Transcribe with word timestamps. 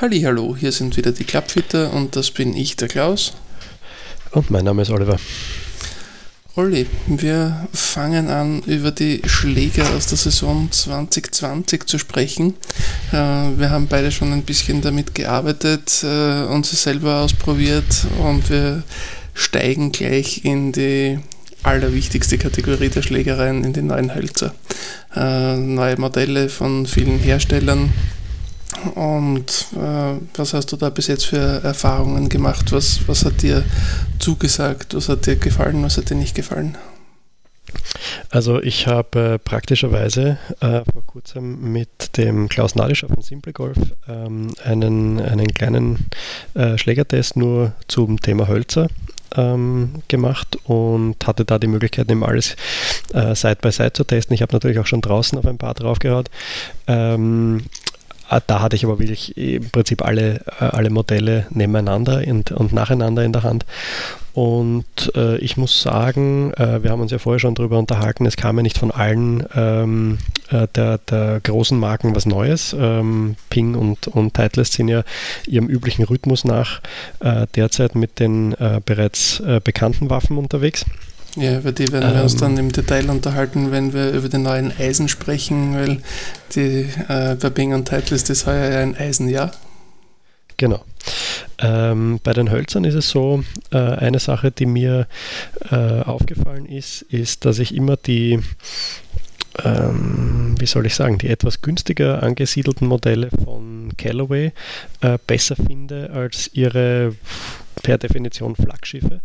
Hallo, 0.00 0.56
hier 0.58 0.72
sind 0.72 0.96
wieder 0.96 1.12
die 1.12 1.24
Klappfitter 1.24 1.92
und 1.92 2.16
das 2.16 2.30
bin 2.30 2.56
ich, 2.56 2.76
der 2.76 2.88
Klaus. 2.88 3.34
Und 4.32 4.50
mein 4.50 4.64
Name 4.64 4.82
ist 4.82 4.90
Oliver. 4.90 5.16
Olli, 6.56 6.86
wir 7.06 7.68
fangen 7.72 8.28
an, 8.28 8.62
über 8.62 8.90
die 8.90 9.22
Schläger 9.26 9.88
aus 9.90 10.06
der 10.06 10.18
Saison 10.18 10.68
2020 10.70 11.86
zu 11.86 11.98
sprechen. 11.98 12.54
Äh, 13.12 13.16
wir 13.16 13.70
haben 13.70 13.86
beide 13.86 14.10
schon 14.10 14.32
ein 14.32 14.42
bisschen 14.42 14.80
damit 14.80 15.14
gearbeitet, 15.14 16.02
äh, 16.02 16.42
uns 16.44 16.70
selber 16.82 17.20
ausprobiert 17.20 18.06
und 18.18 18.50
wir 18.50 18.82
steigen 19.34 19.92
gleich 19.92 20.44
in 20.44 20.72
die 20.72 21.20
allerwichtigste 21.62 22.38
Kategorie 22.38 22.88
der 22.88 23.02
Schlägereien, 23.02 23.62
in 23.62 23.72
die 23.72 23.82
neuen 23.82 24.14
Hölzer. 24.14 24.52
Äh, 25.14 25.56
neue 25.56 25.98
Modelle 25.98 26.48
von 26.48 26.86
vielen 26.86 27.18
Herstellern, 27.18 27.92
und 28.94 29.66
äh, 29.76 30.14
was 30.36 30.54
hast 30.54 30.72
du 30.72 30.76
da 30.76 30.90
bis 30.90 31.06
jetzt 31.06 31.26
für 31.26 31.62
Erfahrungen 31.62 32.28
gemacht? 32.28 32.72
Was, 32.72 33.00
was 33.06 33.24
hat 33.24 33.42
dir 33.42 33.64
zugesagt? 34.18 34.94
Was 34.94 35.08
hat 35.08 35.26
dir 35.26 35.36
gefallen? 35.36 35.82
Was 35.82 35.96
hat 35.96 36.10
dir 36.10 36.16
nicht 36.16 36.34
gefallen? 36.34 36.76
Also 38.30 38.62
ich 38.62 38.86
habe 38.86 39.34
äh, 39.34 39.38
praktischerweise 39.38 40.38
äh, 40.60 40.82
vor 40.90 41.06
kurzem 41.06 41.72
mit 41.72 42.16
dem 42.16 42.48
Klaus 42.48 42.74
Nadischer 42.74 43.08
von 43.08 43.22
Simple 43.22 43.52
Golf 43.52 43.78
ähm, 44.08 44.48
einen, 44.64 45.20
einen 45.20 45.48
kleinen 45.48 46.06
äh, 46.54 46.76
Schlägertest 46.78 47.36
nur 47.36 47.72
zum 47.88 48.20
Thema 48.20 48.48
Hölzer 48.48 48.88
ähm, 49.36 50.02
gemacht 50.08 50.58
und 50.64 51.26
hatte 51.26 51.44
da 51.44 51.58
die 51.58 51.66
Möglichkeit, 51.66 52.10
eben 52.10 52.24
alles 52.24 52.56
äh, 53.14 53.34
Side 53.34 53.58
by 53.60 53.70
Side 53.70 53.92
zu 53.92 54.04
testen. 54.04 54.34
Ich 54.34 54.42
habe 54.42 54.52
natürlich 54.52 54.78
auch 54.78 54.86
schon 54.86 55.00
draußen 55.00 55.38
auf 55.38 55.46
ein 55.46 55.58
paar 55.58 55.74
draufgehaut. 55.74 56.30
Ähm, 56.86 57.62
da 58.40 58.60
hatte 58.60 58.76
ich 58.76 58.84
aber 58.84 58.98
wirklich 58.98 59.36
im 59.36 59.70
Prinzip 59.70 60.02
alle, 60.02 60.40
äh, 60.60 60.64
alle 60.64 60.90
Modelle 60.90 61.46
nebeneinander 61.50 62.22
und, 62.26 62.52
und 62.52 62.72
nacheinander 62.72 63.24
in 63.24 63.32
der 63.32 63.42
Hand. 63.42 63.66
Und 64.34 65.12
äh, 65.14 65.36
ich 65.38 65.58
muss 65.58 65.82
sagen, 65.82 66.54
äh, 66.54 66.82
wir 66.82 66.90
haben 66.90 67.02
uns 67.02 67.10
ja 67.10 67.18
vorher 67.18 67.38
schon 67.38 67.54
darüber 67.54 67.78
unterhalten, 67.78 68.24
es 68.24 68.36
kam 68.36 68.56
ja 68.56 68.62
nicht 68.62 68.78
von 68.78 68.90
allen 68.90 69.46
ähm, 69.54 70.18
äh, 70.50 70.66
der, 70.74 70.98
der, 70.98 71.40
großen 71.40 71.78
Marken 71.78 72.16
was 72.16 72.24
Neues. 72.24 72.74
Ähm, 72.78 73.36
Ping 73.50 73.74
und, 73.74 74.08
und 74.08 74.32
Titleist 74.32 74.72
sind 74.72 74.88
ja 74.88 75.02
ihrem 75.46 75.68
üblichen 75.68 76.04
Rhythmus 76.04 76.44
nach 76.44 76.80
äh, 77.20 77.46
derzeit 77.54 77.94
mit 77.94 78.20
den 78.20 78.54
bereits 78.86 79.42
bekannten 79.64 80.08
Waffen 80.10 80.38
unterwegs. 80.38 80.84
Ja, 81.36 81.58
über 81.58 81.72
die 81.72 81.90
werden 81.92 82.14
wir 82.14 82.22
uns 82.22 82.36
dann 82.36 82.52
ähm. 82.52 82.66
im 82.66 82.72
Detail 82.72 83.08
unterhalten, 83.08 83.70
wenn 83.70 83.92
wir 83.92 84.10
über 84.10 84.28
den 84.28 84.42
neuen 84.42 84.72
Eisen 84.78 85.08
sprechen, 85.08 85.74
weil 85.74 86.02
die, 86.54 86.88
äh, 87.08 87.36
bei 87.40 87.50
Bing 87.50 87.72
und 87.72 87.88
Titleist 87.88 88.28
ist 88.28 88.46
heuer 88.46 88.70
ja 88.70 88.80
ein 88.80 88.96
Eisenjahr. 88.96 89.50
Genau. 90.58 90.84
Ähm, 91.58 92.20
bei 92.22 92.32
den 92.34 92.50
Hölzern 92.50 92.84
ist 92.84 92.94
es 92.94 93.08
so, 93.08 93.42
äh, 93.70 93.78
eine 93.78 94.18
Sache, 94.18 94.50
die 94.50 94.66
mir 94.66 95.06
äh, 95.70 96.02
aufgefallen 96.02 96.66
ist, 96.66 97.02
ist, 97.02 97.44
dass 97.44 97.58
ich 97.58 97.74
immer 97.74 97.96
die, 97.96 98.40
ähm, 99.64 100.54
wie 100.58 100.66
soll 100.66 100.86
ich 100.86 100.94
sagen, 100.94 101.18
die 101.18 101.28
etwas 101.28 101.62
günstiger 101.62 102.22
angesiedelten 102.22 102.86
Modelle 102.86 103.30
von 103.44 103.92
Callaway 103.96 104.52
äh, 105.00 105.18
besser 105.26 105.56
finde 105.56 106.10
als 106.10 106.50
ihre 106.52 107.14
per 107.82 107.98
Definition 107.98 108.56
Flaggschiffe. 108.56 109.20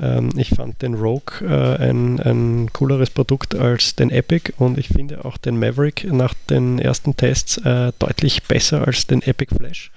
Ähm, 0.00 0.30
ich 0.36 0.50
fand 0.50 0.82
den 0.82 0.94
Rogue 0.94 1.40
äh, 1.42 1.76
ein, 1.88 2.20
ein 2.20 2.72
cooleres 2.72 3.10
Produkt 3.10 3.54
als 3.54 3.96
den 3.96 4.10
Epic 4.10 4.52
und 4.58 4.78
ich 4.78 4.88
finde 4.88 5.24
auch 5.24 5.36
den 5.36 5.58
Maverick 5.58 6.04
nach 6.10 6.34
den 6.50 6.78
ersten 6.78 7.16
Tests 7.16 7.58
äh, 7.58 7.92
deutlich 7.98 8.42
besser 8.44 8.86
als 8.86 9.06
den 9.06 9.22
Epic 9.22 9.54
Flash. 9.54 9.90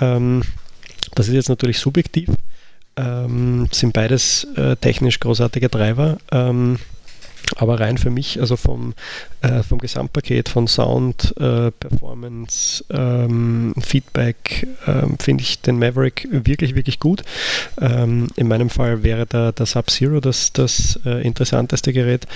Ähm, 0.00 0.42
das 1.14 1.28
ist 1.28 1.34
jetzt 1.34 1.48
natürlich 1.48 1.78
subjektiv. 1.78 2.28
Ähm, 2.96 3.68
sind 3.70 3.92
beides 3.92 4.44
äh, 4.56 4.76
technisch 4.76 5.20
großartige 5.20 5.68
Driver. 5.68 6.18
Ähm, 6.32 6.78
aber 7.56 7.80
rein 7.80 7.98
für 7.98 8.10
mich, 8.10 8.40
also 8.40 8.56
vom, 8.56 8.94
äh, 9.42 9.62
vom 9.62 9.78
Gesamtpaket 9.78 10.48
von 10.48 10.66
Sound, 10.66 11.34
äh, 11.38 11.70
Performance, 11.70 12.84
ähm, 12.90 13.74
Feedback, 13.80 14.66
ähm, 14.86 15.16
finde 15.18 15.42
ich 15.42 15.60
den 15.60 15.78
Maverick 15.78 16.28
wirklich, 16.30 16.74
wirklich 16.74 17.00
gut. 17.00 17.22
Ähm, 17.80 18.28
in 18.36 18.48
meinem 18.48 18.70
Fall 18.70 19.02
wäre 19.02 19.26
der, 19.26 19.52
der 19.52 19.66
Sub-Zero 19.66 20.20
das, 20.20 20.52
das 20.52 20.98
äh, 21.04 21.22
interessanteste 21.26 21.92
Gerät, 21.92 22.26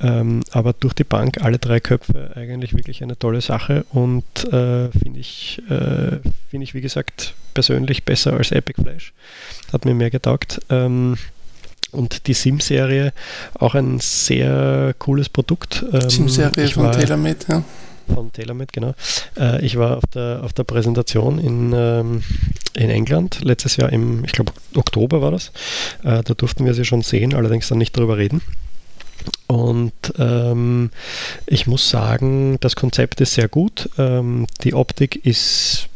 ähm, 0.00 0.42
aber 0.52 0.72
durch 0.72 0.94
die 0.94 1.04
Bank 1.04 1.42
alle 1.42 1.58
drei 1.58 1.80
Köpfe 1.80 2.30
eigentlich 2.34 2.74
wirklich 2.74 3.02
eine 3.02 3.18
tolle 3.18 3.40
Sache 3.40 3.84
und 3.90 4.24
äh, 4.52 4.90
finde 4.90 5.20
ich, 5.20 5.62
äh, 5.68 6.18
find 6.50 6.62
ich, 6.62 6.74
wie 6.74 6.80
gesagt, 6.80 7.34
persönlich 7.54 8.04
besser 8.04 8.34
als 8.34 8.52
Epic 8.52 8.80
Flash. 8.82 9.12
Hat 9.72 9.84
mir 9.84 9.94
mehr 9.94 10.10
getaugt. 10.10 10.60
Und 11.92 12.26
die 12.26 12.34
Sim-Serie, 12.34 13.12
auch 13.58 13.74
ein 13.74 13.98
sehr 14.00 14.94
cooles 14.98 15.28
Produkt. 15.28 15.84
Ähm, 15.92 16.08
Sim-Serie 16.08 16.68
von 16.68 16.92
TaylorMade, 16.92 17.38
ja. 17.48 17.62
Von 18.14 18.32
TaylorMade, 18.32 18.68
genau. 18.72 18.94
Äh, 19.38 19.64
ich 19.64 19.76
war 19.76 19.96
auf 19.96 20.06
der, 20.14 20.40
auf 20.42 20.52
der 20.52 20.64
Präsentation 20.64 21.38
in, 21.38 21.72
ähm, 21.74 22.22
in 22.74 22.90
England, 22.90 23.40
letztes 23.42 23.76
Jahr 23.76 23.92
im, 23.92 24.24
ich 24.24 24.32
glaube, 24.32 24.52
Oktober 24.74 25.22
war 25.22 25.30
das. 25.30 25.52
Äh, 26.02 26.22
da 26.22 26.34
durften 26.34 26.64
wir 26.64 26.74
sie 26.74 26.84
schon 26.84 27.02
sehen, 27.02 27.34
allerdings 27.34 27.68
dann 27.68 27.78
nicht 27.78 27.96
darüber 27.96 28.18
reden. 28.18 28.42
Und 29.46 29.92
ähm, 30.18 30.90
ich 31.46 31.66
muss 31.66 31.90
sagen, 31.90 32.58
das 32.60 32.76
Konzept 32.76 33.20
ist 33.20 33.34
sehr 33.34 33.48
gut. 33.48 33.88
Ähm, 33.98 34.46
die 34.62 34.74
Optik 34.74 35.24
ist 35.26 35.88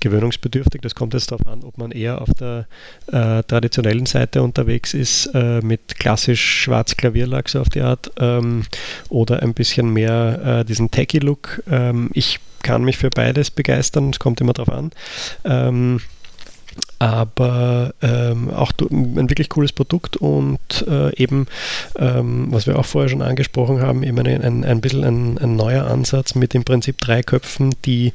gewöhnungsbedürftig. 0.00 0.80
Das 0.82 0.94
kommt 0.94 1.14
jetzt 1.14 1.30
darauf 1.30 1.46
an, 1.46 1.62
ob 1.62 1.78
man 1.78 1.90
eher 1.92 2.20
auf 2.20 2.30
der 2.38 2.66
äh, 3.08 3.42
traditionellen 3.42 4.06
Seite 4.06 4.42
unterwegs 4.42 4.94
ist, 4.94 5.26
äh, 5.34 5.60
mit 5.60 5.98
klassisch 5.98 6.62
schwarz 6.62 6.96
Klavierlack 6.96 7.48
so 7.48 7.60
auf 7.60 7.68
die 7.68 7.82
Art, 7.82 8.10
ähm, 8.18 8.64
oder 9.08 9.42
ein 9.42 9.54
bisschen 9.54 9.92
mehr 9.92 10.60
äh, 10.60 10.64
diesen 10.64 10.90
Techie-Look. 10.90 11.62
Ähm, 11.70 12.10
ich 12.14 12.40
kann 12.62 12.84
mich 12.84 12.98
für 12.98 13.10
beides 13.10 13.50
begeistern, 13.50 14.10
es 14.10 14.18
kommt 14.18 14.40
immer 14.40 14.52
darauf 14.52 14.74
an. 14.74 14.90
Aber 16.98 17.94
ähm, 18.02 18.50
auch 18.50 18.72
ein 18.90 19.30
wirklich 19.30 19.48
cooles 19.48 19.72
Produkt 19.72 20.16
und 20.16 20.58
äh, 20.88 21.14
eben, 21.16 21.46
ähm, 21.96 22.48
was 22.50 22.66
wir 22.66 22.76
auch 22.76 22.86
vorher 22.86 23.08
schon 23.08 23.22
angesprochen 23.22 23.80
haben, 23.80 24.02
eben 24.02 24.18
ein, 24.18 24.42
ein, 24.42 24.64
ein 24.64 24.80
bisschen 24.80 25.04
ein, 25.04 25.38
ein, 25.38 25.54
neuer 25.54 25.86
Ansatz 25.86 26.34
mit 26.34 26.56
im 26.56 26.64
Prinzip 26.64 26.98
drei 26.98 27.22
Köpfen, 27.22 27.74
die 27.84 28.12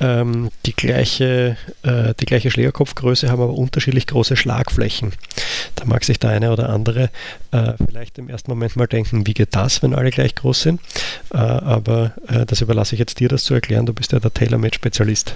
ähm, 0.00 0.50
die, 0.66 0.74
gleiche, 0.74 1.56
äh, 1.82 2.12
die 2.20 2.26
gleiche 2.26 2.50
Schlägerkopfgröße 2.50 3.30
haben, 3.30 3.40
aber 3.40 3.54
unterschiedlich 3.54 4.06
große 4.06 4.36
Schlagflächen. 4.36 5.12
Da 5.76 5.86
mag 5.86 6.04
sich 6.04 6.18
der 6.18 6.30
eine 6.30 6.52
oder 6.52 6.68
andere 6.68 7.10
äh, 7.52 7.72
vielleicht 7.86 8.18
im 8.18 8.28
ersten 8.28 8.50
Moment 8.50 8.76
mal 8.76 8.86
denken, 8.86 9.26
wie 9.26 9.34
geht 9.34 9.54
das, 9.56 9.82
wenn 9.82 9.94
alle 9.94 10.10
gleich 10.10 10.34
groß 10.34 10.60
sind? 10.60 10.80
Äh, 11.32 11.38
aber 11.38 12.12
äh, 12.28 12.44
das 12.44 12.60
überlasse 12.60 12.94
ich 12.94 12.98
jetzt 12.98 13.18
dir, 13.20 13.28
das 13.28 13.44
zu 13.44 13.54
erklären. 13.54 13.86
Du 13.86 13.94
bist 13.94 14.12
ja 14.12 14.20
der 14.20 14.32
Tailor-Made-Spezialist. 14.32 15.34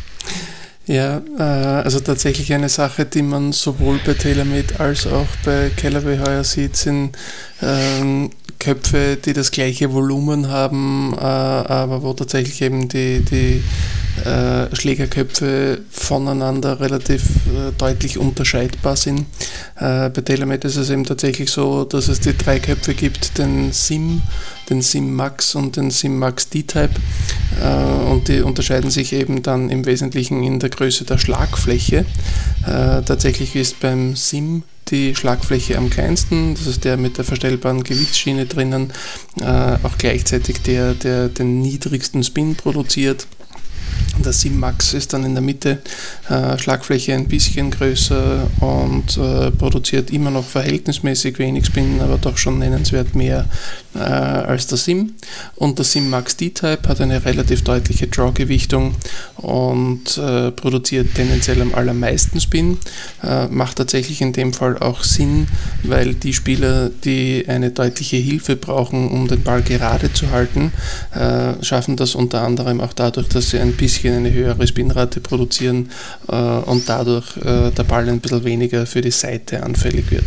Ja, 0.86 1.22
äh, 1.38 1.42
also 1.42 2.00
tatsächlich 2.00 2.52
eine 2.52 2.68
Sache, 2.68 3.06
die 3.06 3.22
man 3.22 3.52
sowohl 3.52 4.00
bei 4.04 4.12
TaylorMade 4.12 4.78
als 4.78 5.06
auch 5.06 5.26
bei 5.44 5.70
Callaway 5.74 6.18
heuer 6.18 6.44
sieht, 6.44 6.76
sind 6.76 7.16
ähm, 7.62 8.30
Köpfe, 8.58 9.16
die 9.16 9.32
das 9.32 9.50
gleiche 9.50 9.92
Volumen 9.92 10.48
haben, 10.48 11.14
äh, 11.14 11.20
aber 11.20 12.02
wo 12.02 12.12
tatsächlich 12.12 12.60
eben 12.60 12.88
die, 12.88 13.20
die 13.20 13.62
äh, 14.28 14.74
Schlägerköpfe 14.76 15.80
voneinander 15.90 16.80
relativ 16.80 17.22
äh, 17.22 17.72
deutlich 17.78 18.18
unterscheidbar 18.18 18.96
sind. 18.96 19.26
Bei 19.76 20.08
TaylorMade 20.10 20.68
ist 20.68 20.76
es 20.76 20.90
eben 20.90 21.04
tatsächlich 21.04 21.50
so, 21.50 21.84
dass 21.84 22.08
es 22.08 22.20
die 22.20 22.36
drei 22.36 22.60
Köpfe 22.60 22.94
gibt, 22.94 23.38
den 23.38 23.72
SIM, 23.72 24.22
den 24.70 24.82
SIM 24.82 25.14
Max 25.14 25.54
und 25.54 25.76
den 25.76 25.90
SIM 25.90 26.18
Max 26.18 26.48
D-Type 26.48 26.90
äh, 27.60 28.10
und 28.10 28.28
die 28.28 28.40
unterscheiden 28.40 28.90
sich 28.90 29.12
eben 29.12 29.42
dann 29.42 29.70
im 29.70 29.86
Wesentlichen 29.86 30.42
in 30.42 30.60
der 30.60 30.70
Größe 30.70 31.04
der 31.04 31.18
Schlagfläche. 31.18 32.04
Äh, 32.66 33.02
tatsächlich 33.02 33.56
ist 33.56 33.80
beim 33.80 34.16
SIM 34.16 34.62
die 34.90 35.14
Schlagfläche 35.14 35.78
am 35.78 35.90
kleinsten, 35.90 36.54
das 36.54 36.66
ist 36.66 36.84
der 36.84 36.96
mit 36.96 37.16
der 37.16 37.24
verstellbaren 37.24 37.84
Gewichtsschiene 37.84 38.46
drinnen, 38.46 38.92
äh, 39.40 39.76
auch 39.82 39.96
gleichzeitig 39.98 40.60
der, 40.62 40.94
der 40.94 41.28
den 41.28 41.60
niedrigsten 41.60 42.22
Spin 42.22 42.54
produziert. 42.54 43.26
Der 44.24 44.32
Sim-Max 44.32 44.94
ist 44.94 45.12
dann 45.12 45.24
in 45.24 45.34
der 45.34 45.42
Mitte, 45.42 45.80
äh, 46.28 46.56
Schlagfläche 46.58 47.14
ein 47.14 47.26
bisschen 47.26 47.70
größer 47.70 48.46
und 48.60 49.16
äh, 49.16 49.50
produziert 49.50 50.10
immer 50.10 50.30
noch 50.30 50.44
verhältnismäßig 50.44 51.38
wenig 51.38 51.66
Spin, 51.66 52.00
aber 52.00 52.18
doch 52.18 52.38
schon 52.38 52.58
nennenswert 52.58 53.14
mehr 53.14 53.46
äh, 53.94 53.98
als 53.98 54.66
der 54.66 54.78
Sim. 54.78 55.14
Und 55.56 55.78
der 55.78 55.84
Sim 55.84 56.10
Max 56.10 56.36
D-Type 56.36 56.88
hat 56.88 57.00
eine 57.00 57.24
relativ 57.24 57.62
deutliche 57.62 58.06
Draw-Gewichtung 58.06 58.94
und 59.36 60.18
äh, 60.18 60.50
produziert 60.50 61.14
tendenziell 61.14 61.60
am 61.62 61.74
allermeisten 61.74 62.40
Spin. 62.40 62.78
Äh, 63.22 63.48
macht 63.48 63.78
tatsächlich 63.78 64.20
in 64.20 64.32
dem 64.32 64.52
Fall 64.52 64.78
auch 64.78 65.02
Sinn, 65.02 65.48
weil 65.82 66.14
die 66.14 66.32
Spieler, 66.32 66.90
die 66.90 67.44
eine 67.48 67.70
deutliche 67.70 68.16
Hilfe 68.16 68.56
brauchen, 68.56 69.08
um 69.10 69.28
den 69.28 69.42
Ball 69.42 69.62
gerade 69.62 70.12
zu 70.12 70.30
halten, 70.30 70.72
äh, 71.14 71.62
schaffen 71.62 71.96
das 71.96 72.14
unter 72.14 72.42
anderem 72.42 72.80
auch 72.80 72.92
dadurch, 72.92 73.28
dass 73.28 73.50
sie 73.50 73.58
ein 73.58 73.72
bisschen 73.72 74.16
eine 74.16 74.32
höhere 74.32 74.66
Spinrate 74.66 75.20
produzieren 75.20 75.90
äh, 76.28 76.34
und 76.34 76.88
dadurch 76.88 77.36
äh, 77.38 77.70
der 77.70 77.84
Ball 77.84 78.08
ein 78.08 78.20
bisschen 78.20 78.44
weniger 78.44 78.86
für 78.86 79.00
die 79.00 79.10
Seite 79.10 79.62
anfällig 79.62 80.10
wird. 80.10 80.24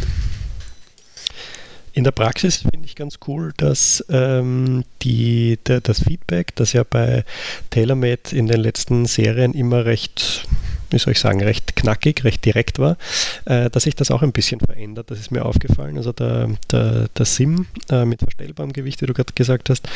In 1.98 2.04
der 2.04 2.12
Praxis 2.12 2.58
finde 2.58 2.86
ich 2.86 2.94
ganz 2.94 3.18
cool, 3.28 3.54
dass 3.58 4.06
ähm, 4.10 4.84
die, 5.02 5.58
der, 5.66 5.82
das 5.82 6.04
Feedback, 6.04 6.56
das 6.56 6.74
ja 6.74 6.84
bei 6.88 7.26
TaylorMade 7.72 8.36
in 8.36 8.46
den 8.46 8.60
letzten 8.60 9.08
Serien 9.08 9.56
immer 9.56 9.86
recht 9.86 10.48
wie 10.92 11.00
soll 11.00 11.14
ich 11.14 11.20
sagen, 11.20 11.42
recht 11.42 11.76
knackig, 11.76 12.24
recht 12.24 12.46
direkt 12.46 12.78
war, 12.78 12.98
äh, 13.46 13.72
dass 13.72 13.84
sich 13.84 13.96
das 13.96 14.12
auch 14.12 14.22
ein 14.22 14.32
bisschen 14.32 14.60
verändert. 14.60 15.10
Das 15.10 15.20
ist 15.20 15.32
mir 15.32 15.44
aufgefallen. 15.44 15.98
Also 15.98 16.12
der, 16.12 16.52
der, 16.72 17.08
der 17.18 17.26
SIM 17.26 17.66
äh, 17.90 18.06
mit 18.06 18.22
verstellbarem 18.22 18.74
Gewicht, 18.74 19.02
wie 19.02 19.08
du 19.08 19.14
gerade 19.14 19.34
gesagt 19.34 19.72
hast, 19.72 19.90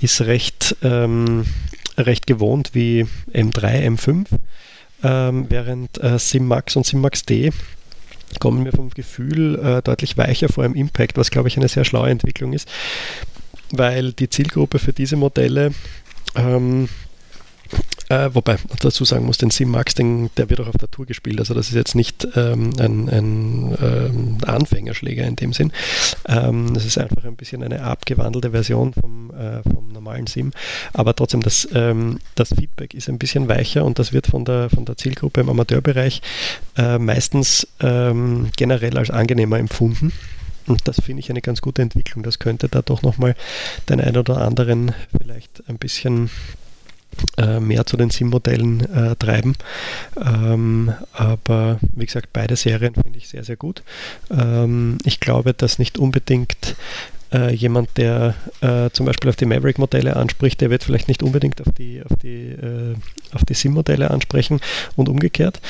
ist 0.00 0.22
recht, 0.22 0.74
ähm, 0.82 1.46
recht 1.96 2.26
gewohnt 2.26 2.70
wie 2.72 3.06
M3, 3.32 3.96
M5, 3.96 4.26
ähm, 5.04 5.46
während 5.48 6.02
äh, 6.02 6.18
SIM 6.18 6.48
Max 6.48 6.74
und 6.74 6.84
SIM 6.84 7.00
Max 7.00 7.22
D 7.22 7.52
kommen 8.40 8.62
mir 8.62 8.72
vom 8.72 8.90
Gefühl 8.90 9.58
äh, 9.58 9.82
deutlich 9.82 10.16
weicher 10.16 10.48
vor 10.48 10.64
im 10.64 10.74
Impact, 10.74 11.16
was 11.16 11.30
glaube 11.30 11.48
ich 11.48 11.56
eine 11.56 11.68
sehr 11.68 11.84
schlaue 11.84 12.10
Entwicklung 12.10 12.52
ist, 12.52 12.68
weil 13.70 14.12
die 14.12 14.28
Zielgruppe 14.28 14.78
für 14.78 14.92
diese 14.92 15.16
Modelle 15.16 15.72
ähm, 16.36 16.88
äh, 18.08 18.30
wobei 18.32 18.54
man 18.54 18.78
dazu 18.80 19.04
sagen 19.04 19.26
muss, 19.26 19.38
den 19.38 19.50
Sim 19.50 19.70
Max, 19.70 19.94
den, 19.94 20.30
der 20.36 20.50
wird 20.50 20.60
auch 20.60 20.68
auf 20.68 20.76
der 20.76 20.90
Tour 20.90 21.06
gespielt. 21.06 21.38
Also 21.38 21.54
das 21.54 21.68
ist 21.68 21.74
jetzt 21.74 21.94
nicht 21.94 22.26
ähm, 22.36 22.70
ein, 22.78 23.08
ein 23.08 23.78
ähm, 23.80 24.38
Anfängerschläger 24.46 25.24
in 25.24 25.36
dem 25.36 25.52
Sinn. 25.52 25.72
Ähm, 26.26 26.74
das 26.74 26.84
ist 26.84 26.98
einfach 26.98 27.24
ein 27.24 27.36
bisschen 27.36 27.62
eine 27.62 27.82
abgewandelte 27.82 28.50
Version 28.50 28.92
vom, 28.92 29.30
äh, 29.30 29.62
vom 29.62 29.88
normalen 29.92 30.26
Sim. 30.26 30.52
Aber 30.92 31.14
trotzdem, 31.14 31.42
das, 31.42 31.68
ähm, 31.74 32.18
das 32.34 32.50
Feedback 32.50 32.94
ist 32.94 33.08
ein 33.08 33.18
bisschen 33.18 33.48
weicher 33.48 33.84
und 33.84 33.98
das 33.98 34.12
wird 34.12 34.26
von 34.26 34.44
der, 34.44 34.70
von 34.70 34.84
der 34.84 34.96
Zielgruppe 34.96 35.40
im 35.40 35.48
Amateurbereich 35.48 36.20
äh, 36.76 36.98
meistens 36.98 37.66
ähm, 37.80 38.50
generell 38.56 38.98
als 38.98 39.10
angenehmer 39.10 39.58
empfunden. 39.58 40.12
Und 40.66 40.88
das 40.88 41.00
finde 41.00 41.20
ich 41.20 41.30
eine 41.30 41.42
ganz 41.42 41.60
gute 41.60 41.82
Entwicklung. 41.82 42.22
Das 42.22 42.38
könnte 42.38 42.68
da 42.68 42.80
doch 42.80 43.02
nochmal 43.02 43.34
den 43.88 44.00
einen 44.00 44.16
oder 44.16 44.38
anderen 44.38 44.92
vielleicht 45.16 45.62
ein 45.68 45.76
bisschen 45.76 46.30
mehr 47.60 47.86
zu 47.86 47.96
den 47.96 48.10
SIM-Modellen 48.10 48.80
äh, 48.92 49.16
treiben. 49.16 49.54
Ähm, 50.16 50.92
aber 51.12 51.78
wie 51.92 52.06
gesagt, 52.06 52.30
beide 52.32 52.56
Serien 52.56 52.94
finde 52.94 53.18
ich 53.18 53.28
sehr, 53.28 53.44
sehr 53.44 53.56
gut. 53.56 53.82
Ähm, 54.30 54.98
ich 55.04 55.20
glaube, 55.20 55.54
dass 55.54 55.78
nicht 55.78 55.98
unbedingt 55.98 56.76
äh, 57.32 57.54
jemand, 57.54 57.96
der 57.96 58.34
äh, 58.60 58.90
zum 58.90 59.06
Beispiel 59.06 59.30
auf 59.30 59.36
die 59.36 59.46
Maverick-Modelle 59.46 60.16
anspricht, 60.16 60.60
der 60.60 60.70
wird 60.70 60.84
vielleicht 60.84 61.08
nicht 61.08 61.22
unbedingt 61.22 61.60
auf 61.60 61.72
die, 61.76 62.02
auf 62.04 62.16
die, 62.22 62.50
äh, 62.50 62.94
auf 63.32 63.44
die 63.44 63.54
SIM-Modelle 63.54 64.10
ansprechen 64.10 64.60
und 64.96 65.08
umgekehrt. 65.08 65.60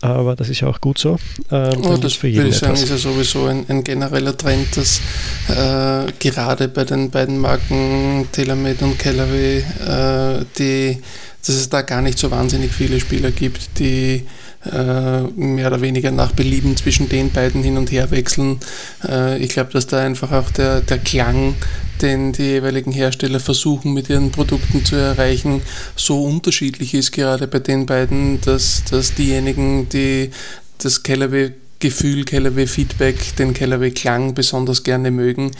Aber 0.00 0.34
das 0.36 0.48
ist 0.48 0.60
ja 0.60 0.68
auch 0.68 0.80
gut 0.80 0.98
so. 0.98 1.18
Ähm, 1.50 1.84
oh, 1.84 1.96
das 1.96 2.14
für 2.14 2.28
jeden 2.28 2.44
würde 2.44 2.50
ich 2.50 2.56
sagen, 2.56 2.72
etwas. 2.72 2.84
ist 2.84 2.90
ja 2.90 3.10
sowieso 3.10 3.46
ein, 3.46 3.64
ein 3.68 3.84
genereller 3.84 4.36
Trend, 4.36 4.76
dass 4.76 5.00
äh, 5.48 6.12
gerade 6.18 6.68
bei 6.68 6.84
den 6.84 7.10
beiden 7.10 7.38
Marken 7.38 8.28
TaylorMade 8.32 8.84
und 8.84 8.98
Callaway 8.98 9.58
äh, 9.58 10.44
die 10.58 10.98
dass 11.44 11.56
es 11.56 11.68
da 11.68 11.82
gar 11.82 12.02
nicht 12.02 12.18
so 12.18 12.30
wahnsinnig 12.30 12.70
viele 12.70 13.00
Spieler 13.00 13.32
gibt, 13.32 13.78
die 13.78 14.26
äh, 14.70 15.22
mehr 15.22 15.66
oder 15.66 15.80
weniger 15.80 16.10
nach 16.10 16.32
Belieben 16.32 16.76
zwischen 16.76 17.08
den 17.08 17.30
beiden 17.30 17.62
hin 17.62 17.76
und 17.76 17.90
her 17.90 18.10
wechseln. 18.10 18.60
Äh, 19.06 19.38
ich 19.38 19.50
glaube, 19.50 19.72
dass 19.72 19.86
da 19.86 20.00
einfach 20.00 20.30
auch 20.32 20.50
der, 20.50 20.80
der 20.80 20.98
Klang, 20.98 21.54
den 22.00 22.32
die 22.32 22.42
jeweiligen 22.42 22.92
Hersteller 22.92 23.40
versuchen 23.40 23.92
mit 23.92 24.08
ihren 24.08 24.30
Produkten 24.30 24.84
zu 24.84 24.96
erreichen, 24.96 25.62
so 25.96 26.24
unterschiedlich 26.24 26.94
ist, 26.94 27.12
gerade 27.12 27.46
bei 27.46 27.58
den 27.58 27.86
beiden, 27.86 28.40
dass, 28.40 28.84
dass 28.90 29.14
diejenigen, 29.14 29.88
die 29.88 30.30
das 30.78 31.02
Callaway 31.02 31.52
Gefühl, 31.82 32.24
Callaway 32.24 32.66
Feedback, 32.66 33.36
den 33.36 33.52
Callaway 33.52 33.90
Klang 33.90 34.34
besonders 34.34 34.84
gerne 34.84 35.10
mögen, 35.10 35.50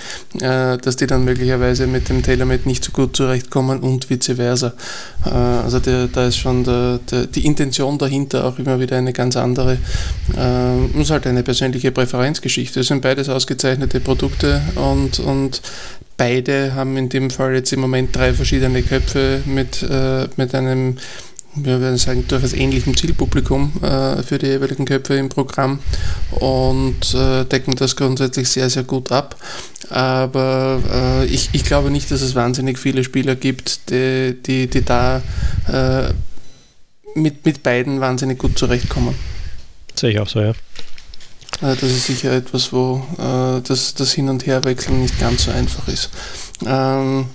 äh, 0.41 0.79
dass 0.79 0.97
die 0.97 1.09
dann 1.09 1.25
möglicherweise 1.25 1.89
mit 1.89 2.09
dem 2.09 2.23
TaylorMade 2.23 2.63
nicht 2.67 2.85
so 2.85 2.93
gut 2.93 3.17
zurechtkommen 3.17 3.81
und 3.81 4.09
vice 4.09 4.37
versa. 4.37 4.73
Äh, 5.27 5.31
also 5.31 5.81
der, 5.81 6.07
da 6.07 6.29
ist 6.29 6.39
schon 6.39 6.63
der, 6.63 7.01
der, 7.11 7.27
die 7.27 7.45
Intention 7.45 7.99
dahinter 7.99 8.45
auch 8.45 8.59
immer 8.59 8.79
wieder 8.79 8.97
eine 8.97 9.13
ganz 9.13 9.37
andere. 9.37 9.79
Äh, 10.39 11.01
ist 11.01 11.11
halt 11.11 11.27
eine 11.27 11.43
persönliche 11.43 11.91
Präferenzgeschichte. 11.91 12.81
Es 12.81 12.87
sind 12.87 13.03
beides 13.03 13.29
ausgezeichnete 13.29 13.99
Produkte 13.99 14.63
und, 14.77 15.19
und 15.19 15.61
beide 16.17 16.75
haben 16.75 16.97
in 16.97 17.09
dem 17.09 17.31
Fall 17.31 17.55
jetzt 17.55 17.73
im 17.73 17.81
Moment 17.81 18.15
drei 18.15 18.33
verschiedene 18.33 18.83
Köpfe 18.83 19.43
mit, 19.45 19.83
äh, 19.83 20.29
mit 20.37 20.55
einem 20.55 20.99
wir 21.55 21.81
würden 21.81 21.99
sagen, 21.99 22.25
durchaus 22.29 22.53
ähnlichem 22.53 22.97
Zielpublikum 22.97 23.73
äh, 23.83 24.23
für 24.23 24.39
die 24.39 24.47
jeweiligen 24.47 24.85
Köpfe 24.85 25.15
im 25.15 25.29
Programm 25.29 25.81
und 26.31 27.15
äh, 27.15 27.45
decken 27.45 27.75
das 27.77 27.97
grundsätzlich 27.97 28.49
sehr, 28.49 28.71
sehr 28.71 28.85
gut 28.85 29.13
ab. 29.13 29.37
Aber 29.91 30.81
äh, 30.91 31.27
ich, 31.27 31.51
ich 31.53 31.65
glaube 31.65 31.91
nicht, 31.91 32.11
dass 32.11 32.23
es 32.23 32.35
wahnsinnig 32.35 32.79
viele 32.79 33.05
Spieler 33.05 33.35
gibt, 33.35 33.91
die, 33.91 34.37
die, 34.47 34.67
die 34.67 34.83
da 34.83 35.23
äh, 35.69 36.13
mit, 37.15 37.45
mit 37.45 37.63
beiden 37.63 38.01
wahnsinnig 38.01 38.39
gut 38.39 38.59
zurechtkommen. 38.59 39.15
Sehe 39.95 40.11
ich 40.11 40.21
auch 40.21 40.29
so, 40.29 40.41
ja. 40.41 40.51
Äh, 41.61 41.77
das 41.77 41.83
ist 41.83 42.07
sicher 42.07 42.33
etwas, 42.33 42.73
wo 42.73 43.05
äh, 43.19 43.61
das, 43.61 43.95
das 43.95 44.13
Hin- 44.13 44.29
und 44.31 44.47
Herwechseln 44.47 45.03
nicht 45.03 45.21
ganz 45.21 45.45
so 45.45 45.51
einfach 45.51 45.87
ist. 45.89 46.11
Ähm, 46.65 47.27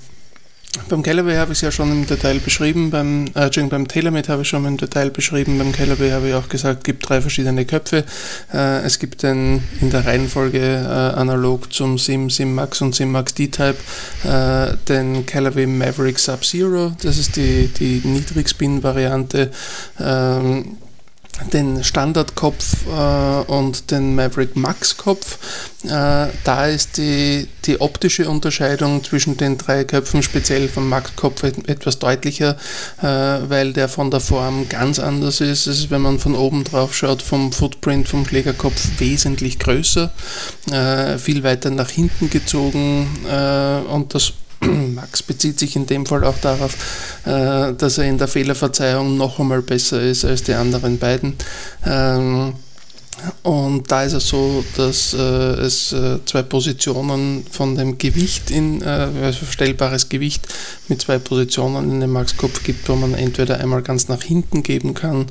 beim 0.89 1.03
Callaway 1.03 1.35
habe 1.35 1.51
ich 1.51 1.59
es 1.59 1.61
ja 1.61 1.71
schon 1.71 1.91
im 1.91 2.07
Detail 2.07 2.39
beschrieben, 2.39 2.91
beim, 2.91 3.25
äh, 3.33 3.49
beim 3.69 3.87
TaylorMade 3.87 4.29
habe 4.29 4.41
ich 4.41 4.49
schon 4.49 4.65
im 4.65 4.77
Detail 4.77 5.09
beschrieben, 5.09 5.57
beim 5.57 5.71
Callaway 5.71 6.11
habe 6.11 6.29
ich 6.29 6.33
auch 6.33 6.49
gesagt, 6.49 6.79
es 6.79 6.83
gibt 6.83 7.07
drei 7.07 7.21
verschiedene 7.21 7.65
Köpfe. 7.65 8.03
Äh, 8.53 8.81
es 8.81 8.99
gibt 8.99 9.23
den 9.23 9.63
in 9.81 9.89
der 9.89 10.05
Reihenfolge 10.05 10.59
äh, 10.59 11.19
analog 11.19 11.73
zum 11.73 11.97
Sim, 11.97 12.29
Sim 12.29 12.55
Max 12.55 12.81
und 12.81 12.95
Sim 12.95 13.11
Max 13.11 13.33
D-Type 13.33 13.77
äh, 14.23 14.75
den 14.87 15.25
Callaway 15.25 15.65
Maverick 15.65 16.19
Sub-Zero, 16.19 16.93
das 17.01 17.17
ist 17.17 17.35
die, 17.35 17.67
die 17.67 18.01
Niedrigspin-Variante. 18.03 19.51
Ähm, 19.99 20.77
den 21.53 21.83
Standardkopf 21.83 22.87
äh, 22.87 23.51
und 23.51 23.91
den 23.91 24.15
Maverick 24.15 24.55
Max 24.55 24.97
Kopf. 24.97 25.37
Äh, 25.83 26.27
da 26.43 26.65
ist 26.65 26.97
die, 26.97 27.47
die 27.65 27.79
optische 27.79 28.29
Unterscheidung 28.29 29.03
zwischen 29.03 29.37
den 29.37 29.57
drei 29.57 29.83
Köpfen, 29.83 30.23
speziell 30.23 30.67
vom 30.67 30.89
Max 30.89 31.15
Kopf, 31.15 31.43
etwas 31.43 31.99
deutlicher, 31.99 32.57
äh, 33.01 33.05
weil 33.05 33.73
der 33.73 33.87
von 33.87 34.11
der 34.11 34.19
Form 34.19 34.67
ganz 34.69 34.99
anders 34.99 35.41
ist. 35.41 35.67
Es 35.67 35.79
ist, 35.79 35.91
wenn 35.91 36.01
man 36.01 36.19
von 36.19 36.35
oben 36.35 36.63
drauf 36.63 36.95
schaut, 36.95 37.21
vom 37.21 37.51
Footprint 37.51 38.07
vom 38.07 38.25
Schlägerkopf 38.25 38.99
wesentlich 38.99 39.59
größer, 39.59 40.11
äh, 40.71 41.17
viel 41.17 41.43
weiter 41.43 41.69
nach 41.69 41.89
hinten 41.89 42.29
gezogen 42.29 43.07
äh, 43.29 43.79
und 43.89 44.13
das 44.13 44.33
Max 44.95 45.23
bezieht 45.23 45.59
sich 45.59 45.75
in 45.75 45.85
dem 45.85 46.05
Fall 46.05 46.23
auch 46.23 46.37
darauf, 46.39 46.75
äh, 47.25 47.73
dass 47.73 47.97
er 47.97 48.05
in 48.05 48.17
der 48.17 48.27
Fehlerverzeihung 48.27 49.17
noch 49.17 49.39
einmal 49.39 49.61
besser 49.61 50.01
ist 50.01 50.25
als 50.25 50.43
die 50.43 50.53
anderen 50.53 50.97
beiden. 50.97 51.35
Ähm, 51.85 52.53
und 53.41 53.91
da 53.91 54.03
ist 54.03 54.13
es 54.13 54.27
so, 54.27 54.63
dass 54.75 55.15
äh, 55.15 55.17
es 55.17 55.91
äh, 55.91 56.19
zwei 56.25 56.43
Positionen 56.43 57.45
von 57.49 57.75
dem 57.75 57.97
Gewicht 57.97 58.51
in, 58.51 58.83
also 58.83 59.39
verstellbares 59.39 60.09
Gewicht 60.09 60.47
mit 60.87 61.01
zwei 61.01 61.17
Positionen 61.17 61.91
in 61.91 61.99
dem 61.99 62.11
Max-Kopf 62.11 62.63
gibt, 62.63 62.87
wo 62.89 62.95
man 62.95 63.15
entweder 63.15 63.59
einmal 63.59 63.81
ganz 63.81 64.07
nach 64.07 64.21
hinten 64.21 64.61
geben 64.61 64.93
kann 64.93 65.25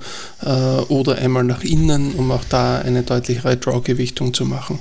oder 0.89 1.17
einmal 1.19 1.45
nach 1.45 1.63
innen, 1.63 2.15
um 2.15 2.33
auch 2.33 2.45
da 2.49 2.79
eine 2.79 3.05
deutlichere 3.05 3.57
Draw-Gewichtung 3.57 4.35
zu 4.35 4.45
machen. 4.45 4.81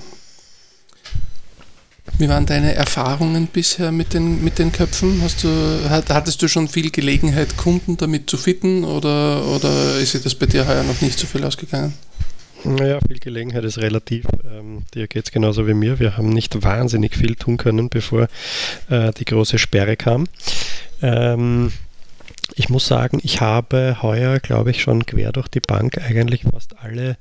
Wie 2.18 2.30
waren 2.30 2.46
deine 2.46 2.74
Erfahrungen 2.74 3.48
bisher 3.48 3.92
mit 3.92 4.14
den, 4.14 4.42
mit 4.42 4.58
den 4.58 4.72
Köpfen? 4.72 5.22
Hast 5.22 5.44
du, 5.44 5.50
hattest 5.90 6.42
du 6.42 6.48
schon 6.48 6.70
viel 6.70 6.90
Gelegenheit, 6.90 7.58
Kunden 7.58 7.98
damit 7.98 8.30
zu 8.30 8.38
fitten 8.38 8.86
oder, 8.86 9.46
oder 9.46 10.00
ist 10.00 10.26
das 10.26 10.34
bei 10.34 10.46
dir 10.46 10.66
heuer 10.66 10.84
noch 10.84 11.02
nicht 11.02 11.20
so 11.20 11.28
viel 11.28 11.44
ausgegangen? 11.44 11.94
Naja, 12.64 13.00
viel 13.06 13.20
Gelegenheit 13.20 13.66
ist 13.66 13.78
relativ. 13.80 14.26
Ähm, 14.50 14.84
dir 14.94 15.08
geht 15.08 15.26
es 15.26 15.32
genauso 15.32 15.68
wie 15.68 15.74
mir. 15.74 16.00
Wir 16.00 16.16
haben 16.16 16.30
nicht 16.30 16.64
wahnsinnig 16.64 17.16
viel 17.16 17.36
tun 17.36 17.58
können, 17.58 17.90
bevor 17.90 18.28
äh, 18.90 19.12
die 19.12 19.26
große 19.26 19.60
Sperre 19.60 19.98
kam. 19.98 20.26
Ähm, 21.02 21.74
ich 22.56 22.70
muss 22.70 22.88
sagen, 22.88 23.20
ich 23.22 23.42
habe 23.42 23.98
heuer, 24.02 24.40
glaube 24.40 24.72
ich, 24.72 24.82
schon 24.82 25.06
quer 25.06 25.32
durch 25.34 25.50
die 25.50 25.60
Bank 25.60 25.98
eigentlich 25.98 26.44
fast 26.44 26.76
alle, 26.80 27.18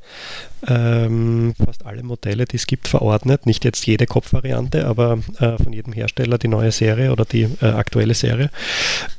ähm, 0.66 1.54
fast 1.64 1.84
alle 1.84 2.02
Modelle, 2.04 2.44
die 2.44 2.56
es 2.56 2.66
gibt, 2.66 2.86
verordnet. 2.86 3.44
Nicht 3.44 3.64
jetzt 3.64 3.84
jede 3.86 4.06
Kopfvariante, 4.06 4.86
aber 4.86 5.18
äh, 5.40 5.56
von 5.60 5.72
jedem 5.72 5.92
Hersteller 5.92 6.38
die 6.38 6.48
neue 6.48 6.70
Serie 6.70 7.10
oder 7.10 7.24
die 7.24 7.48
äh, 7.60 7.66
aktuelle 7.66 8.14
Serie. 8.14 8.50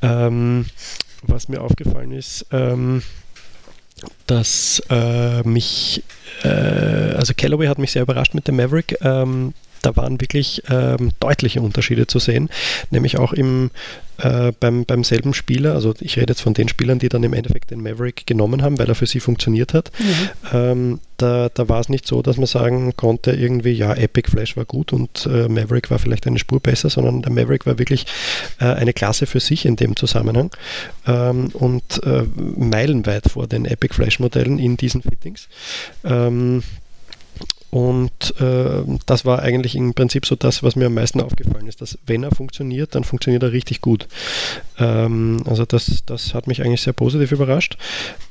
Ähm, 0.01 0.67
was 1.23 1.49
mir 1.49 1.61
aufgefallen 1.61 2.11
ist, 2.11 2.45
ähm, 2.51 3.01
dass 4.27 4.81
äh, 4.89 5.41
mich, 5.43 6.03
äh, 6.43 6.47
also 6.47 7.33
Callaway 7.35 7.67
hat 7.67 7.77
mich 7.77 7.91
sehr 7.91 8.03
überrascht 8.03 8.33
mit 8.33 8.47
dem 8.47 8.55
Maverick. 8.55 8.97
Ähm, 9.01 9.53
da 9.85 9.95
waren 9.95 10.19
wirklich 10.19 10.63
ähm, 10.69 11.11
deutliche 11.19 11.61
Unterschiede 11.61 12.07
zu 12.07 12.19
sehen, 12.19 12.49
nämlich 12.89 13.17
auch 13.17 13.33
im, 13.33 13.69
äh, 14.17 14.51
beim, 14.59 14.85
beim 14.85 15.03
selben 15.03 15.33
Spieler, 15.33 15.73
also 15.73 15.93
ich 15.99 16.17
rede 16.17 16.31
jetzt 16.31 16.41
von 16.41 16.53
den 16.53 16.67
Spielern, 16.67 16.99
die 16.99 17.09
dann 17.09 17.23
im 17.23 17.33
Endeffekt 17.33 17.69
den 17.69 17.81
Maverick 17.81 18.25
genommen 18.25 18.63
haben, 18.63 18.79
weil 18.79 18.87
er 18.87 18.95
für 18.95 19.05
sie 19.05 19.19
funktioniert 19.19 19.73
hat. 19.73 19.91
Mhm. 19.99 20.29
Ähm, 20.53 20.99
da, 21.17 21.49
da 21.53 21.69
war 21.69 21.79
es 21.79 21.89
nicht 21.89 22.07
so, 22.07 22.21
dass 22.21 22.37
man 22.37 22.47
sagen 22.47 22.95
konnte, 22.97 23.31
irgendwie, 23.31 23.73
ja, 23.73 23.93
Epic 23.93 24.31
Flash 24.31 24.57
war 24.57 24.65
gut 24.65 24.91
und 24.91 25.27
äh, 25.27 25.47
Maverick 25.47 25.91
war 25.91 25.99
vielleicht 25.99 26.25
eine 26.25 26.39
Spur 26.39 26.59
besser, 26.59 26.89
sondern 26.89 27.21
der 27.21 27.31
Maverick 27.31 27.65
war 27.65 27.77
wirklich 27.77 28.05
äh, 28.59 28.65
eine 28.65 28.93
Klasse 28.93 29.27
für 29.27 29.39
sich 29.39 29.65
in 29.65 29.75
dem 29.75 29.95
Zusammenhang 29.95 30.49
ähm, 31.05 31.49
und 31.53 32.01
äh, 32.03 32.23
meilenweit 32.35 33.29
vor 33.29 33.47
den 33.47 33.65
Epic 33.65 33.93
Flash 33.93 34.19
Modellen 34.19 34.59
in 34.59 34.77
diesen 34.77 35.03
Fittings. 35.03 35.47
Ähm, 36.03 36.63
und 37.71 38.39
äh, 38.39 38.83
das 39.05 39.25
war 39.25 39.41
eigentlich 39.41 39.75
im 39.75 39.93
Prinzip 39.93 40.25
so 40.25 40.35
das, 40.35 40.63
was 40.63 40.75
mir 40.75 40.85
am 40.85 40.93
meisten 40.93 41.19
aufgefallen 41.19 41.67
ist, 41.67 41.81
dass 41.81 41.97
wenn 42.05 42.23
er 42.23 42.31
funktioniert, 42.31 42.95
dann 42.95 43.03
funktioniert 43.03 43.43
er 43.43 43.51
richtig 43.51 43.81
gut. 43.81 44.07
Ähm, 44.79 45.43
also 45.45 45.65
das, 45.65 46.03
das 46.05 46.33
hat 46.33 46.47
mich 46.47 46.61
eigentlich 46.61 46.81
sehr 46.81 46.93
positiv 46.93 47.31
überrascht. 47.31 47.77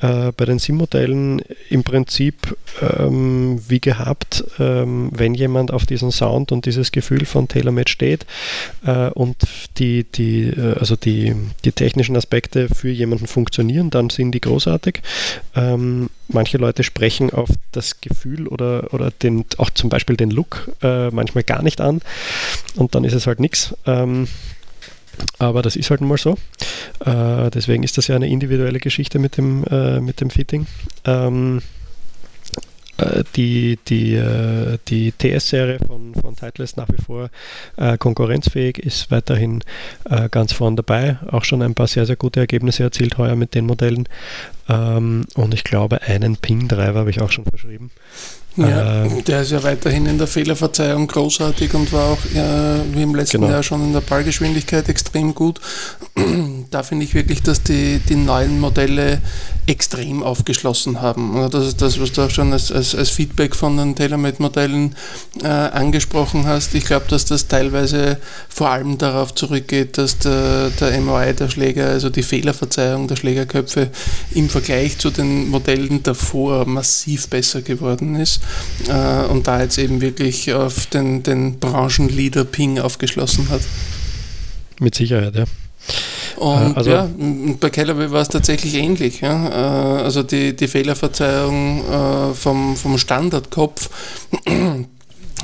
Äh, 0.00 0.33
bei 0.33 0.45
den 0.45 0.59
SIM-Modellen 0.59 1.43
im 1.69 1.85
Prinzip 1.85 2.57
ähm, 2.81 3.61
wie 3.69 3.81
gehabt, 3.81 4.45
ähm, 4.59 5.11
wenn 5.12 5.35
jemand 5.35 5.73
auf 5.73 5.85
diesen 5.87 6.11
Sound 6.11 6.53
und 6.53 6.67
dieses 6.67 6.93
Gefühl 6.93 7.26
von 7.26 7.49
TaylorMade 7.49 7.91
steht 7.91 8.26
äh, 8.87 9.11
und 9.11 9.37
die, 9.79 10.05
die, 10.05 10.45
äh, 10.45 10.79
also 10.79 10.97
die, 10.97 11.35
die 11.64 11.73
technischen 11.73 12.17
Aspekte 12.17 12.69
für 12.69 12.91
jemanden 12.91 13.26
funktionieren, 13.26 13.91
dann 13.91 14.11
sind 14.11 14.33
die 14.33 14.41
großartig. 14.41 15.03
Ähm, 15.55 16.09
manche 16.29 16.59
Leute 16.59 16.83
sprechen 16.83 17.31
auf 17.31 17.50
das 17.73 18.00
Gefühl 18.00 18.49
oder, 18.49 18.93
oder 18.93 19.11
den, 19.11 19.34
auch 19.59 19.71
zum 19.71 19.91
Beispiel 19.91 20.17
den 20.17 20.31
Look 20.31 20.71
äh, 20.83 21.11
manchmal 21.11 21.45
gar 21.45 21.62
nicht 21.62 21.81
an 21.81 22.00
und 22.76 22.95
dann 22.95 23.05
ist 23.05 23.14
es 23.14 23.26
halt 23.26 23.41
nichts. 23.41 23.75
Ähm, 23.87 24.29
aber 25.38 25.62
das 25.62 25.76
ist 25.76 25.91
halt 25.91 26.00
mal 26.00 26.19
so. 26.19 26.37
Äh, 27.05 27.50
deswegen 27.50 27.83
ist 27.83 27.99
das 27.99 28.09
ja 28.09 28.17
eine 28.17 28.29
individuelle 28.29 28.81
Geschichte 28.81 29.19
mit 29.19 29.37
dem, 29.37 29.64
äh, 29.64 30.00
mit 30.00 30.21
dem 30.21 30.31
Fitting. 30.31 30.67
Ähm, 31.05 31.62
äh, 32.97 33.25
die, 33.35 33.79
die, 33.88 34.14
äh, 34.14 34.79
die 34.88 35.12
TS-Serie 35.12 35.79
von, 35.85 36.14
von 36.14 36.37
Titleist 36.37 36.76
nach 36.76 36.88
wie 36.88 37.03
vor 37.03 37.29
äh, 37.76 37.99
konkurrenzfähig, 37.99 38.79
ist 38.79 39.11
weiterhin 39.11 39.62
äh, 40.09 40.29
ganz 40.29 40.53
vorn 40.53 40.76
dabei, 40.76 41.19
auch 41.31 41.45
schon 41.45 41.62
ein 41.62 41.75
paar 41.75 41.88
sehr, 41.88 42.07
sehr 42.07 42.17
gute 42.17 42.41
Ergebnisse 42.41 42.85
erzielt 42.85 43.19
heuer 43.19 43.35
mit 43.35 43.55
den 43.55 43.67
Modellen. 43.67 44.09
Ähm, 44.69 45.26
und 45.35 45.55
ich 45.55 45.64
glaube, 45.64 46.03
einen 46.03 46.37
Ping-Driver 46.37 47.00
habe 47.00 47.11
ich 47.11 47.21
auch 47.21 47.33
schon 47.33 47.45
verschrieben. 47.45 47.91
Ja, 48.56 49.04
äh, 49.04 49.23
der 49.23 49.42
ist 49.42 49.50
ja 49.50 49.62
weiterhin 49.62 50.06
in 50.06 50.18
der 50.18 50.26
Fehlerverzeihung 50.26 51.08
großartig 51.08 51.75
und 51.75 51.92
war 51.92 52.12
auch 52.12 52.25
äh, 52.34 52.94
wie 52.94 53.02
im 53.02 53.14
letzten 53.14 53.40
genau. 53.40 53.52
Jahr 53.52 53.62
schon 53.62 53.82
in 53.82 53.92
der 53.92 54.00
Ballgeschwindigkeit 54.00 54.88
extrem 54.88 55.34
gut. 55.34 55.61
da 56.70 56.82
finde 56.82 57.04
ich 57.04 57.14
wirklich, 57.14 57.42
dass 57.42 57.62
die, 57.62 57.99
die 57.99 58.16
neuen 58.16 58.61
Modelle 58.61 59.20
extrem 59.66 60.23
aufgeschlossen 60.23 61.00
haben. 61.00 61.49
Das 61.50 61.66
ist 61.66 61.80
das, 61.80 61.99
was 61.99 62.12
du 62.12 62.23
auch 62.23 62.30
schon 62.30 62.52
als, 62.52 62.71
als, 62.71 62.94
als 62.94 63.11
Feedback 63.11 63.54
von 63.56 63.76
den 63.76 63.94
TaylorMade-Modellen 63.94 64.94
äh, 65.42 65.47
angesprochen 65.47 66.47
hast. 66.47 66.75
Ich 66.75 66.85
glaube, 66.85 67.06
dass 67.09 67.25
das 67.25 67.49
teilweise 67.49 68.18
vor 68.49 68.71
allem 68.71 68.99
darauf 68.99 69.35
zurückgeht, 69.35 69.97
dass 69.97 70.18
der, 70.18 70.71
der 70.80 71.00
MOI 71.00 71.33
der 71.33 71.49
Schläger, 71.49 71.88
also 71.88 72.11
die 72.11 72.23
Fehlerverzeihung 72.23 73.09
der 73.09 73.16
Schlägerköpfe 73.16 73.88
im 74.33 74.50
Vergleich 74.50 74.99
zu 74.99 75.11
den 75.11 75.49
Modellen 75.49 76.02
davor 76.02 76.66
massiv 76.66 77.28
besser 77.28 77.62
geworden 77.62 78.16
ist 78.16 78.40
äh, 78.88 79.25
und 79.26 79.47
da 79.47 79.62
jetzt 79.62 79.78
eben 79.78 80.00
wirklich 80.02 80.52
auf 80.52 80.87
den, 80.87 81.23
den 81.23 81.59
Branchenleader 81.59 82.44
Ping 82.44 82.78
aufgeschlossen 82.78 83.49
hat. 83.49 83.62
Mit 84.78 84.94
Sicherheit, 84.94 85.35
ja. 85.37 85.44
Und 86.37 86.76
also, 86.76 86.91
ja, 86.91 87.09
bei 87.61 87.71
Callaway 87.71 88.11
war 88.11 88.23
es 88.23 88.29
tatsächlich 88.29 88.75
ähnlich. 88.75 89.21
Ja. 89.21 89.99
Äh, 89.99 90.03
also 90.03 90.23
die, 90.23 90.55
die 90.55 90.69
Fehlerverzeihung 90.69 91.85
äh, 91.85 92.35
vom, 92.35 92.76
vom 92.76 92.99
Standardkopf 92.99 93.88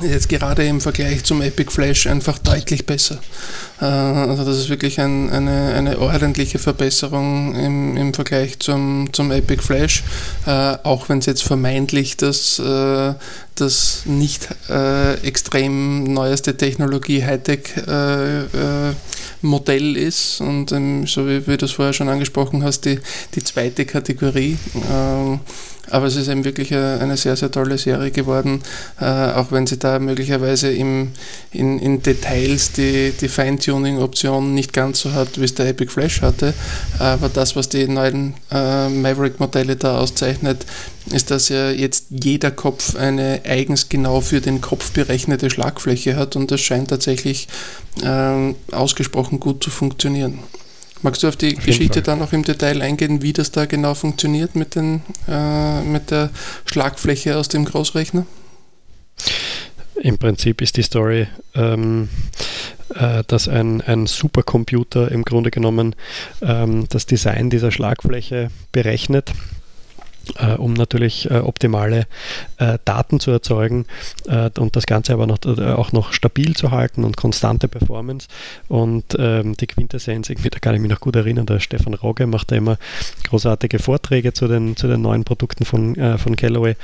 jetzt 0.01 0.29
gerade 0.29 0.65
im 0.65 0.81
Vergleich 0.81 1.23
zum 1.23 1.41
Epic 1.41 1.71
Flash 1.71 2.07
einfach 2.07 2.37
deutlich 2.39 2.85
besser. 2.85 3.19
Äh, 3.79 3.85
also 3.85 4.43
das 4.43 4.57
ist 4.57 4.69
wirklich 4.69 4.99
ein, 4.99 5.29
eine, 5.29 5.73
eine 5.73 5.99
ordentliche 5.99 6.59
Verbesserung 6.59 7.55
im, 7.55 7.97
im 7.97 8.13
Vergleich 8.13 8.59
zum, 8.59 9.09
zum 9.11 9.31
Epic 9.31 9.61
Flash, 9.61 10.03
äh, 10.45 10.77
auch 10.83 11.09
wenn 11.09 11.19
es 11.19 11.25
jetzt 11.25 11.43
vermeintlich 11.43 12.17
das, 12.17 12.59
äh, 12.59 13.13
das 13.55 14.03
nicht 14.05 14.47
extrem 15.23 16.03
neueste 16.13 16.57
Technologie 16.57 17.23
Hightech 17.23 17.75
Modell 19.41 19.97
ist 19.97 20.41
und 20.41 20.69
so 21.07 21.27
wie, 21.27 21.45
wie 21.45 21.57
du 21.57 21.65
es 21.65 21.71
vorher 21.71 21.93
schon 21.93 22.09
angesprochen 22.09 22.63
hast, 22.63 22.85
die, 22.85 22.99
die 23.35 23.43
zweite 23.43 23.85
Kategorie. 23.85 24.57
Aber 25.91 26.07
es 26.07 26.15
ist 26.15 26.27
eben 26.27 26.43
wirklich 26.45 26.73
eine 26.73 27.17
sehr, 27.17 27.35
sehr 27.35 27.51
tolle 27.51 27.77
Serie 27.77 28.11
geworden, 28.11 28.61
äh, 28.99 29.05
auch 29.05 29.51
wenn 29.51 29.67
sie 29.67 29.77
da 29.77 29.99
möglicherweise 29.99 30.71
im, 30.71 31.11
in, 31.51 31.79
in 31.79 32.01
Details 32.01 32.71
die, 32.71 33.11
die 33.19 33.27
Feintuning-Option 33.27 34.53
nicht 34.53 34.73
ganz 34.73 35.01
so 35.01 35.13
hat, 35.13 35.39
wie 35.39 35.45
es 35.45 35.55
der 35.55 35.67
Epic 35.67 35.91
Flash 35.91 36.21
hatte. 36.21 36.53
Aber 36.99 37.29
das, 37.29 37.55
was 37.55 37.69
die 37.69 37.87
neuen 37.87 38.35
äh, 38.51 38.89
Maverick-Modelle 38.89 39.75
da 39.75 39.99
auszeichnet, 39.99 40.65
ist, 41.11 41.31
dass 41.31 41.49
ja 41.49 41.71
jetzt 41.71 42.07
jeder 42.09 42.51
Kopf 42.51 42.95
eine 42.95 43.41
eigens 43.45 43.89
genau 43.89 44.21
für 44.21 44.39
den 44.39 44.61
Kopf 44.61 44.91
berechnete 44.91 45.49
Schlagfläche 45.49 46.15
hat 46.15 46.35
und 46.35 46.51
das 46.51 46.61
scheint 46.61 46.89
tatsächlich 46.89 47.47
äh, 48.03 48.53
ausgesprochen 48.71 49.39
gut 49.39 49.63
zu 49.63 49.69
funktionieren. 49.69 50.39
Magst 51.03 51.23
du 51.23 51.27
auf 51.27 51.35
die 51.35 51.57
auf 51.57 51.63
Geschichte 51.63 52.01
dann 52.01 52.19
noch 52.19 52.33
im 52.33 52.43
Detail 52.43 52.81
eingehen, 52.81 53.21
wie 53.21 53.33
das 53.33 53.51
da 53.51 53.65
genau 53.65 53.95
funktioniert 53.95 54.55
mit, 54.55 54.75
den, 54.75 55.01
äh, 55.27 55.81
mit 55.81 56.11
der 56.11 56.29
Schlagfläche 56.65 57.37
aus 57.37 57.47
dem 57.47 57.65
Großrechner? 57.65 58.25
Im 59.95 60.17
Prinzip 60.17 60.61
ist 60.61 60.77
die 60.77 60.83
Story, 60.83 61.27
ähm, 61.55 62.09
äh, 62.95 63.23
dass 63.27 63.47
ein, 63.47 63.81
ein 63.81 64.07
Supercomputer 64.07 65.11
im 65.11 65.23
Grunde 65.23 65.51
genommen 65.51 65.95
ähm, 66.41 66.85
das 66.89 67.05
Design 67.05 67.49
dieser 67.49 67.71
Schlagfläche 67.71 68.49
berechnet 68.71 69.31
äh, 70.37 70.53
um 70.53 70.73
natürlich 70.73 71.29
äh, 71.29 71.39
optimale 71.39 72.05
äh, 72.57 72.77
Daten 72.85 73.19
zu 73.19 73.31
erzeugen 73.31 73.85
äh, 74.27 74.49
und 74.59 74.75
das 74.75 74.85
Ganze 74.85 75.13
aber 75.13 75.27
noch, 75.27 75.37
äh, 75.45 75.71
auch 75.71 75.91
noch 75.91 76.13
stabil 76.13 76.55
zu 76.55 76.71
halten 76.71 77.03
und 77.03 77.17
konstante 77.17 77.67
Performance. 77.67 78.27
Und 78.67 79.15
ähm, 79.17 79.55
die 79.57 79.67
Quintessenz, 79.67 80.27
da 80.27 80.59
kann 80.59 80.75
ich 80.75 80.81
mich 80.81 80.91
noch 80.91 80.99
gut 80.99 81.15
erinnern, 81.15 81.45
der 81.45 81.59
Stefan 81.59 81.93
Rogge 81.93 82.27
macht 82.27 82.51
da 82.51 82.55
immer 82.55 82.77
großartige 83.27 83.79
Vorträge 83.79 84.33
zu 84.33 84.47
den, 84.47 84.75
zu 84.75 84.87
den 84.87 85.01
neuen 85.01 85.23
Produkten 85.23 85.65
von, 85.65 85.95
äh, 85.95 86.17
von 86.17 86.35
Callaway 86.35 86.75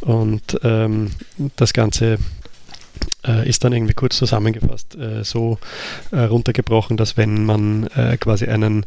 und 0.00 0.58
ähm, 0.62 1.10
das 1.56 1.72
Ganze 1.72 2.18
äh, 3.28 3.48
ist 3.48 3.62
dann 3.64 3.72
irgendwie 3.72 3.94
kurz 3.94 4.16
zusammengefasst 4.16 4.96
äh, 4.96 5.22
so 5.22 5.58
äh, 6.10 6.20
runtergebrochen, 6.20 6.96
dass 6.96 7.16
wenn 7.16 7.44
man 7.44 7.86
äh, 7.88 8.16
quasi 8.16 8.46
einen, 8.46 8.86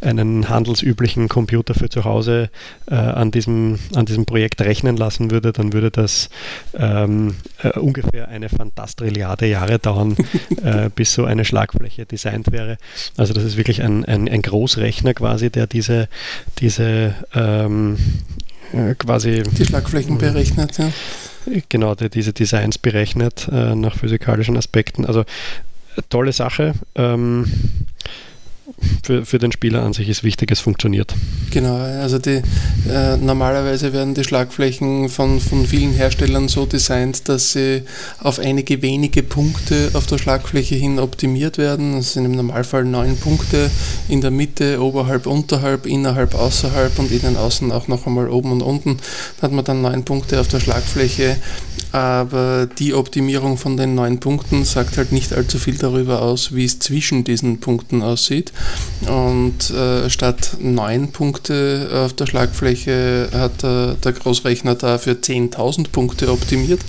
einen 0.00 0.48
handelsüblichen 0.48 1.28
Computer 1.28 1.74
für 1.74 1.88
zu 1.88 2.04
Hause 2.04 2.50
äh, 2.90 2.94
an, 2.94 3.30
diesem, 3.30 3.78
an 3.94 4.06
diesem 4.06 4.24
Projekt 4.24 4.60
rechnen 4.62 4.96
lassen 4.96 5.30
würde, 5.30 5.52
dann 5.52 5.72
würde 5.72 5.90
das 5.90 6.30
ähm, 6.74 7.34
äh, 7.62 7.78
ungefähr 7.78 8.28
eine 8.28 8.48
Fantastrilliarde 8.48 9.46
Jahre 9.46 9.78
dauern, 9.78 10.16
bis 10.94 11.12
so 11.12 11.24
eine 11.24 11.44
Schlagfläche 11.44 12.06
designt 12.06 12.50
wäre. 12.50 12.78
Also 13.16 13.34
das 13.34 13.44
ist 13.44 13.56
wirklich 13.56 13.82
ein, 13.82 14.04
ein, 14.04 14.28
ein 14.28 14.42
Großrechner 14.42 15.14
quasi, 15.14 15.50
der 15.50 15.66
diese, 15.66 16.08
diese 16.58 17.14
ähm, 17.34 17.98
quasi 18.98 19.42
die 19.42 19.64
Schlagflächen 19.64 20.18
berechnet, 20.18 20.78
ja 20.78 20.90
genau, 21.68 21.94
der 21.94 22.08
diese 22.08 22.32
Designs 22.32 22.78
berechnet 22.78 23.48
äh, 23.50 23.74
nach 23.74 23.96
physikalischen 23.96 24.56
Aspekten. 24.56 25.04
Also 25.04 25.24
tolle 26.08 26.32
Sache. 26.32 26.74
Ähm, 26.94 27.46
für, 29.02 29.26
für 29.26 29.38
den 29.38 29.52
Spieler 29.52 29.82
an 29.82 29.92
sich 29.92 30.08
ist 30.08 30.24
wichtig, 30.24 30.50
es 30.50 30.60
funktioniert. 30.60 31.14
Genau, 31.50 31.76
also 31.76 32.18
die, 32.18 32.40
äh, 32.88 33.16
normalerweise 33.16 33.92
werden 33.92 34.14
die 34.14 34.24
Schlagflächen 34.24 35.08
von, 35.08 35.40
von 35.40 35.66
vielen 35.66 35.92
Herstellern 35.92 36.48
so 36.48 36.66
designt, 36.66 37.28
dass 37.28 37.52
sie 37.52 37.82
auf 38.20 38.38
einige 38.38 38.80
wenige 38.82 39.22
Punkte 39.22 39.90
auf 39.94 40.06
der 40.06 40.18
Schlagfläche 40.18 40.74
hin 40.76 40.98
optimiert 40.98 41.58
werden. 41.58 41.96
Das 41.96 42.12
sind 42.14 42.24
im 42.24 42.32
Normalfall 42.32 42.84
neun 42.84 43.16
Punkte 43.16 43.70
in 44.08 44.20
der 44.20 44.30
Mitte, 44.30 44.80
oberhalb, 44.82 45.26
unterhalb, 45.26 45.86
innerhalb, 45.86 46.34
außerhalb 46.34 46.98
und 46.98 47.10
innen, 47.10 47.36
außen 47.36 47.72
auch 47.72 47.88
noch 47.88 48.06
einmal 48.06 48.28
oben 48.28 48.52
und 48.52 48.62
unten. 48.62 48.98
Da 49.38 49.42
hat 49.42 49.52
man 49.52 49.64
dann 49.64 49.82
neun 49.82 50.04
Punkte 50.04 50.40
auf 50.40 50.48
der 50.48 50.60
Schlagfläche 50.60 51.36
aber 51.92 52.66
die 52.66 52.94
Optimierung 52.94 53.58
von 53.58 53.76
den 53.76 53.94
neun 53.94 54.18
Punkten 54.18 54.64
sagt 54.64 54.96
halt 54.96 55.12
nicht 55.12 55.32
allzu 55.32 55.58
viel 55.58 55.76
darüber 55.76 56.22
aus, 56.22 56.54
wie 56.54 56.64
es 56.64 56.78
zwischen 56.78 57.24
diesen 57.24 57.60
Punkten 57.60 58.02
aussieht. 58.02 58.52
Und 59.06 59.70
äh, 59.70 60.08
statt 60.08 60.56
neun 60.58 61.12
Punkte 61.12 61.88
auf 62.04 62.14
der 62.14 62.26
Schlagfläche 62.26 63.28
hat 63.32 63.62
der, 63.62 63.94
der 63.94 64.12
Großrechner 64.12 64.74
dafür 64.74 65.14
10.000 65.14 65.90
Punkte 65.90 66.32
optimiert. 66.32 66.80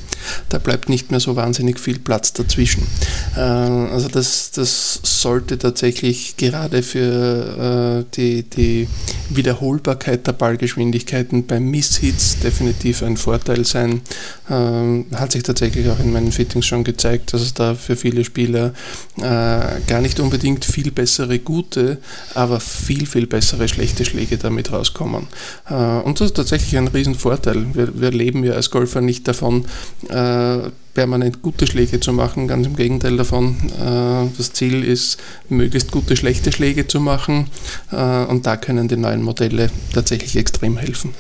Da 0.50 0.58
bleibt 0.58 0.90
nicht 0.90 1.12
mehr 1.12 1.20
so 1.20 1.36
wahnsinnig 1.36 1.80
viel 1.80 2.00
Platz 2.00 2.34
dazwischen. 2.34 2.88
Äh, 3.36 3.40
also 3.40 4.08
das, 4.08 4.52
das 4.52 5.00
sollte 5.04 5.58
tatsächlich 5.58 6.38
gerade 6.38 6.84
für 6.84 8.04
äh, 8.04 8.16
die, 8.16 8.44
die 8.44 8.88
Wiederholbarkeit 9.30 10.28
der 10.28 10.34
Ballgeschwindigkeiten 10.34 11.48
bei 11.48 11.60
Misshits 11.60 12.40
definitiv 12.40 13.04
ein 13.04 13.18
Vorteil 13.18 13.66
sein. 13.66 14.02
Ähm, 14.50 15.06
hat 15.16 15.32
sich 15.32 15.44
tatsächlich 15.44 15.90
auch 15.90 16.00
in 16.00 16.12
meinen 16.12 16.32
Fittings 16.32 16.66
schon 16.66 16.84
gezeigt, 16.84 17.34
dass 17.34 17.42
es 17.42 17.54
da 17.54 17.76
für 17.76 17.96
viele 17.96 18.26
Spieler 18.26 18.74
äh, 19.18 19.22
gar 19.22 20.02
nicht 20.02 20.20
unbedingt 20.20 20.66
viel 20.66 20.92
bessere 20.92 21.40
gute, 21.40 22.00
aber 22.34 22.60
viel, 22.60 23.06
viel 23.06 23.28
bessere 23.28 23.68
schlechte 23.68 24.06
Schläge 24.06 24.38
damit 24.38 24.72
rauskommen. 24.72 25.28
Äh, 25.70 25.74
und 25.74 26.20
das 26.20 26.28
ist 26.28 26.36
tatsächlich 26.36 26.78
ein 26.78 26.88
Riesenvorteil. 26.88 27.66
Wir, 27.74 28.00
wir 28.00 28.12
leben 28.12 28.44
ja 28.44 28.54
als 28.54 28.70
Golfer 28.70 29.02
nicht 29.02 29.28
davon, 29.28 29.66
äh, 30.14 30.70
permanent 30.94 31.42
gute 31.42 31.66
Schläge 31.68 32.00
zu 32.00 32.14
machen. 32.14 32.48
Ganz 32.48 32.68
im 32.68 32.76
Gegenteil 32.76 33.18
davon. 33.18 33.58
Äh, 33.80 34.30
das 34.38 34.54
Ziel 34.54 34.84
ist, 34.84 35.18
möglichst 35.50 35.92
gute, 35.92 36.16
schlechte 36.16 36.52
Schläge 36.52 36.88
zu 36.88 37.00
machen. 37.00 37.48
Äh, 37.92 38.26
und 38.26 38.46
da 38.46 38.58
können 38.58 38.88
die 38.88 38.98
neuen 38.98 39.24
Modelle 39.24 39.70
tatsächlich 39.94 40.36
extrem 40.36 40.78
helfen. 40.78 41.14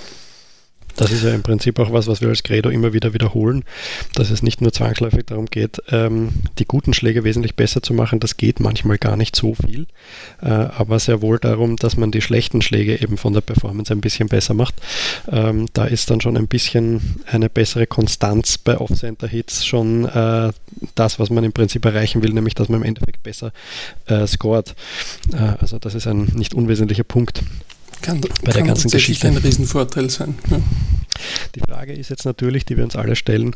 Das 0.95 1.11
ist 1.11 1.23
ja 1.23 1.33
im 1.33 1.41
Prinzip 1.41 1.79
auch 1.79 1.91
was, 1.91 2.07
was 2.07 2.21
wir 2.21 2.29
als 2.29 2.43
Credo 2.43 2.69
immer 2.69 2.93
wieder 2.93 3.13
wiederholen, 3.13 3.63
dass 4.15 4.29
es 4.29 4.43
nicht 4.43 4.61
nur 4.61 4.71
zwangsläufig 4.71 5.25
darum 5.25 5.47
geht, 5.47 5.81
ähm, 5.89 6.29
die 6.59 6.65
guten 6.65 6.93
Schläge 6.93 7.23
wesentlich 7.23 7.55
besser 7.55 7.81
zu 7.81 7.93
machen. 7.93 8.19
Das 8.19 8.37
geht 8.37 8.59
manchmal 8.59 8.97
gar 8.97 9.17
nicht 9.17 9.35
so 9.35 9.55
viel, 9.55 9.87
äh, 10.41 10.49
aber 10.49 10.99
sehr 10.99 11.21
wohl 11.21 11.39
darum, 11.39 11.77
dass 11.77 11.97
man 11.97 12.11
die 12.11 12.21
schlechten 12.21 12.61
Schläge 12.61 13.01
eben 13.01 13.17
von 13.17 13.33
der 13.33 13.41
Performance 13.41 13.91
ein 13.91 14.01
bisschen 14.01 14.29
besser 14.29 14.53
macht. 14.53 14.75
Ähm, 15.31 15.67
da 15.73 15.85
ist 15.85 16.11
dann 16.11 16.21
schon 16.21 16.37
ein 16.37 16.47
bisschen 16.47 17.23
eine 17.25 17.49
bessere 17.49 17.87
Konstanz 17.87 18.57
bei 18.57 18.77
Off-Center-Hits 18.77 19.65
schon 19.65 20.05
äh, 20.05 20.51
das, 20.95 21.19
was 21.19 21.29
man 21.29 21.43
im 21.43 21.53
Prinzip 21.53 21.85
erreichen 21.85 22.23
will, 22.23 22.33
nämlich 22.33 22.55
dass 22.55 22.69
man 22.69 22.81
im 22.81 22.87
Endeffekt 22.87 23.23
besser 23.23 23.51
äh, 24.05 24.27
scoret. 24.27 24.75
Äh, 25.33 25.53
also 25.59 25.79
das 25.79 25.95
ist 25.95 26.07
ein 26.07 26.25
nicht 26.35 26.53
unwesentlicher 26.53 27.03
Punkt 27.03 27.41
kann, 28.03 28.21
bei 28.21 28.29
der 28.45 28.53
kann 28.53 28.67
ganzen 28.67 28.91
Geschichte. 28.91 29.27
ein 29.27 29.37
Riesenvorteil 29.37 30.09
sein. 30.09 30.35
Ja. 30.49 30.59
Die 31.55 31.59
Frage 31.59 31.93
ist 31.93 32.09
jetzt 32.09 32.25
natürlich, 32.25 32.65
die 32.65 32.77
wir 32.77 32.83
uns 32.83 32.95
alle 32.95 33.15
stellen, 33.15 33.55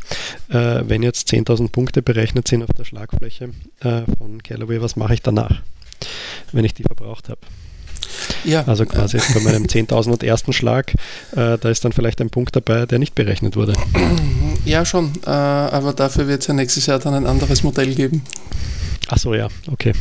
äh, 0.49 0.81
wenn 0.87 1.03
jetzt 1.03 1.31
10.000 1.31 1.69
Punkte 1.69 2.01
berechnet 2.01 2.47
sind 2.47 2.63
auf 2.63 2.69
der 2.75 2.85
Schlagfläche 2.85 3.49
äh, 3.81 4.01
von 4.17 4.41
Callaway, 4.41 4.81
was 4.81 4.95
mache 4.95 5.13
ich 5.13 5.21
danach, 5.21 5.61
wenn 6.51 6.65
ich 6.65 6.73
die 6.73 6.83
verbraucht 6.83 7.29
habe? 7.29 7.41
Ja. 8.43 8.63
Also 8.65 8.85
quasi 8.85 9.17
jetzt 9.17 9.33
bei 9.33 9.41
meinem 9.41 9.65
10.000 9.65 10.23
ersten 10.23 10.53
Schlag, 10.53 10.93
äh, 11.35 11.57
da 11.57 11.69
ist 11.69 11.83
dann 11.83 11.91
vielleicht 11.91 12.21
ein 12.21 12.29
Punkt 12.29 12.55
dabei, 12.55 12.85
der 12.85 12.99
nicht 12.99 13.15
berechnet 13.15 13.55
wurde. 13.55 13.73
Ja, 14.65 14.83
schon, 14.83 15.13
äh, 15.25 15.29
aber 15.29 15.93
dafür 15.93 16.27
wird 16.27 16.41
es 16.41 16.47
ja 16.47 16.53
nächstes 16.53 16.87
Jahr 16.87 16.99
dann 16.99 17.13
ein 17.13 17.25
anderes 17.25 17.63
Modell 17.63 17.95
geben. 17.95 18.23
Ach 19.07 19.17
so, 19.17 19.33
ja, 19.33 19.47
okay. 19.71 19.93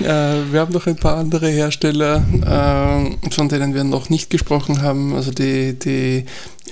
Äh, 0.00 0.52
wir 0.52 0.60
haben 0.60 0.72
noch 0.72 0.86
ein 0.86 0.96
paar 0.96 1.16
andere 1.16 1.48
Hersteller, 1.48 2.24
äh, 2.42 3.30
von 3.30 3.48
denen 3.48 3.74
wir 3.74 3.84
noch 3.84 4.08
nicht 4.08 4.30
gesprochen 4.30 4.82
haben. 4.82 5.14
Also 5.14 5.30
die, 5.30 5.78
die 5.78 6.24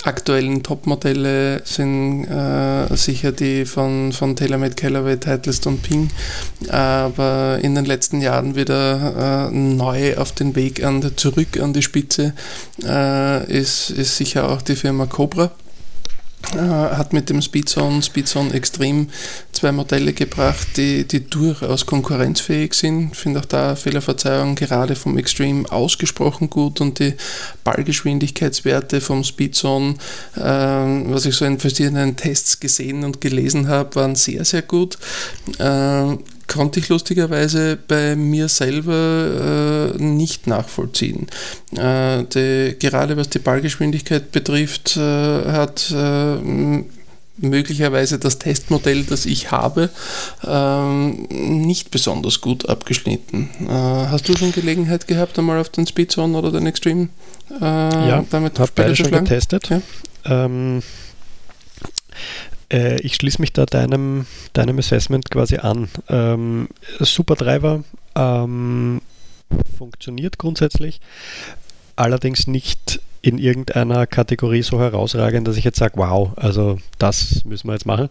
aktuellen 0.03 0.63
Top-Modelle 0.63 1.63
sind 1.65 2.25
äh, 2.25 2.95
sicher 2.97 3.33
die 3.33 3.65
von, 3.65 4.13
von 4.13 4.37
TaylorMade, 4.37 4.75
Callaway, 4.75 5.17
Titleist 5.17 5.67
und 5.67 5.83
Ping. 5.83 6.11
Aber 6.69 7.59
in 7.63 7.75
den 7.75 7.85
letzten 7.85 8.21
Jahren 8.21 8.57
wieder 8.57 9.49
äh, 9.49 9.55
neu 9.55 10.17
auf 10.17 10.33
den 10.33 10.57
Weg 10.57 10.85
an, 10.85 11.03
zurück 11.17 11.61
an 11.61 11.73
die 11.73 11.83
Spitze 11.83 12.35
äh, 12.83 13.51
ist, 13.51 13.91
ist 13.91 14.17
sicher 14.17 14.51
auch 14.51 14.63
die 14.63 14.77
Firma 14.77 15.07
Cobra 15.07 15.51
äh, 16.55 16.59
hat 16.59 17.13
mit 17.13 17.31
dem 17.31 17.43
Speedzone, 17.43 18.03
Speedzone 18.03 18.53
Extreme 18.53 19.07
zwei 19.53 19.73
Modelle 19.73 20.13
gebracht, 20.13 20.77
die, 20.77 21.07
die 21.07 21.29
durchaus 21.29 21.87
konkurrenzfähig 21.87 22.75
sind. 22.75 23.13
Ich 23.13 23.19
finde 23.19 23.41
auch 23.41 23.45
da 23.45 23.77
Fehlerverzeihung 23.77 24.55
gerade 24.55 24.97
vom 24.97 25.17
Extreme 25.17 25.71
ausgesprochen 25.71 26.51
gut 26.51 26.81
und 26.81 26.99
die 26.99 27.15
Ballgeschwindigkeitswerte 27.65 29.01
vom 29.01 29.25
Speedzone, 29.25 29.95
äh, 30.37 30.41
was 30.41 31.27
ich 31.27 31.35
so 31.35 31.45
in 31.45 31.59
verschiedenen 31.59 32.17
Tests 32.17 32.61
gesehen 32.61 33.05
und 33.05 33.21
gelesen 33.21 33.69
habe, 33.69 33.95
waren 33.95 34.15
sehr, 34.15 34.45
sehr 34.45 34.63
gut. 34.63 34.99
Äh, 35.59 36.17
konnte 36.55 36.81
ich 36.81 36.89
lustigerweise 36.89 37.77
bei 37.77 38.17
mir 38.17 38.49
selber 38.49 39.93
äh, 39.99 40.03
nicht 40.03 40.47
nachvollziehen. 40.47 41.27
Äh, 41.77 42.25
die, 42.25 42.77
gerade 42.79 43.17
was 43.17 43.29
die 43.29 43.41
Ballgeschwindigkeit 43.41 44.31
betrifft, 44.31 44.97
äh, 44.97 45.01
hat 45.01 45.93
äh, 45.95 46.37
möglicherweise 47.37 48.21
das 48.21 48.39
Testmodell, 48.39 49.03
das 49.03 49.27
ich 49.27 49.51
habe, 49.51 49.91
ähm, 50.47 51.27
nicht 51.29 51.91
besonders 51.91 52.41
gut 52.41 52.69
abgeschnitten. 52.69 53.51
Äh, 53.67 53.73
hast 53.73 54.29
du 54.29 54.37
schon 54.37 54.53
Gelegenheit 54.53 55.09
gehabt, 55.09 55.37
einmal 55.39 55.61
auf 55.61 55.71
den 55.71 55.87
Speedzone 55.87 56.39
oder 56.39 56.53
den 56.53 56.67
Extreme 56.67 57.09
äh, 57.61 57.65
ja, 57.65 58.25
damit 58.31 58.59
habe 58.59 58.71
beide 58.75 58.97
schon 58.97 59.11
getestet. 59.11 59.69
Ja? 59.69 59.83
Ähm, 60.25 60.83
äh, 62.75 62.97
ich 63.01 63.15
schließe 63.15 63.41
mich 63.41 63.53
da 63.53 63.67
deinem, 63.67 64.27
deinem 64.53 64.79
Assessment 64.79 65.31
quasi 65.31 65.57
an. 65.59 65.89
Ähm, 66.09 66.69
super 66.99 67.37
Driver 67.37 67.85
ähm, 68.17 69.01
funktioniert 69.79 70.39
grundsätzlich, 70.39 71.01
allerdings 71.97 72.47
nicht 72.47 73.01
in 73.23 73.39
irgendeiner 73.39 74.07
Kategorie 74.07 74.63
so 74.63 74.81
herausragend, 74.81 75.49
dass 75.49 75.57
ich 75.57 75.65
jetzt 75.65 75.79
sage, 75.79 75.95
wow, 75.97 76.33
also 76.37 76.79
das 76.99 77.45
müssen 77.47 77.69
wir 77.69 77.73
jetzt 77.73 77.87
machen. 77.87 78.09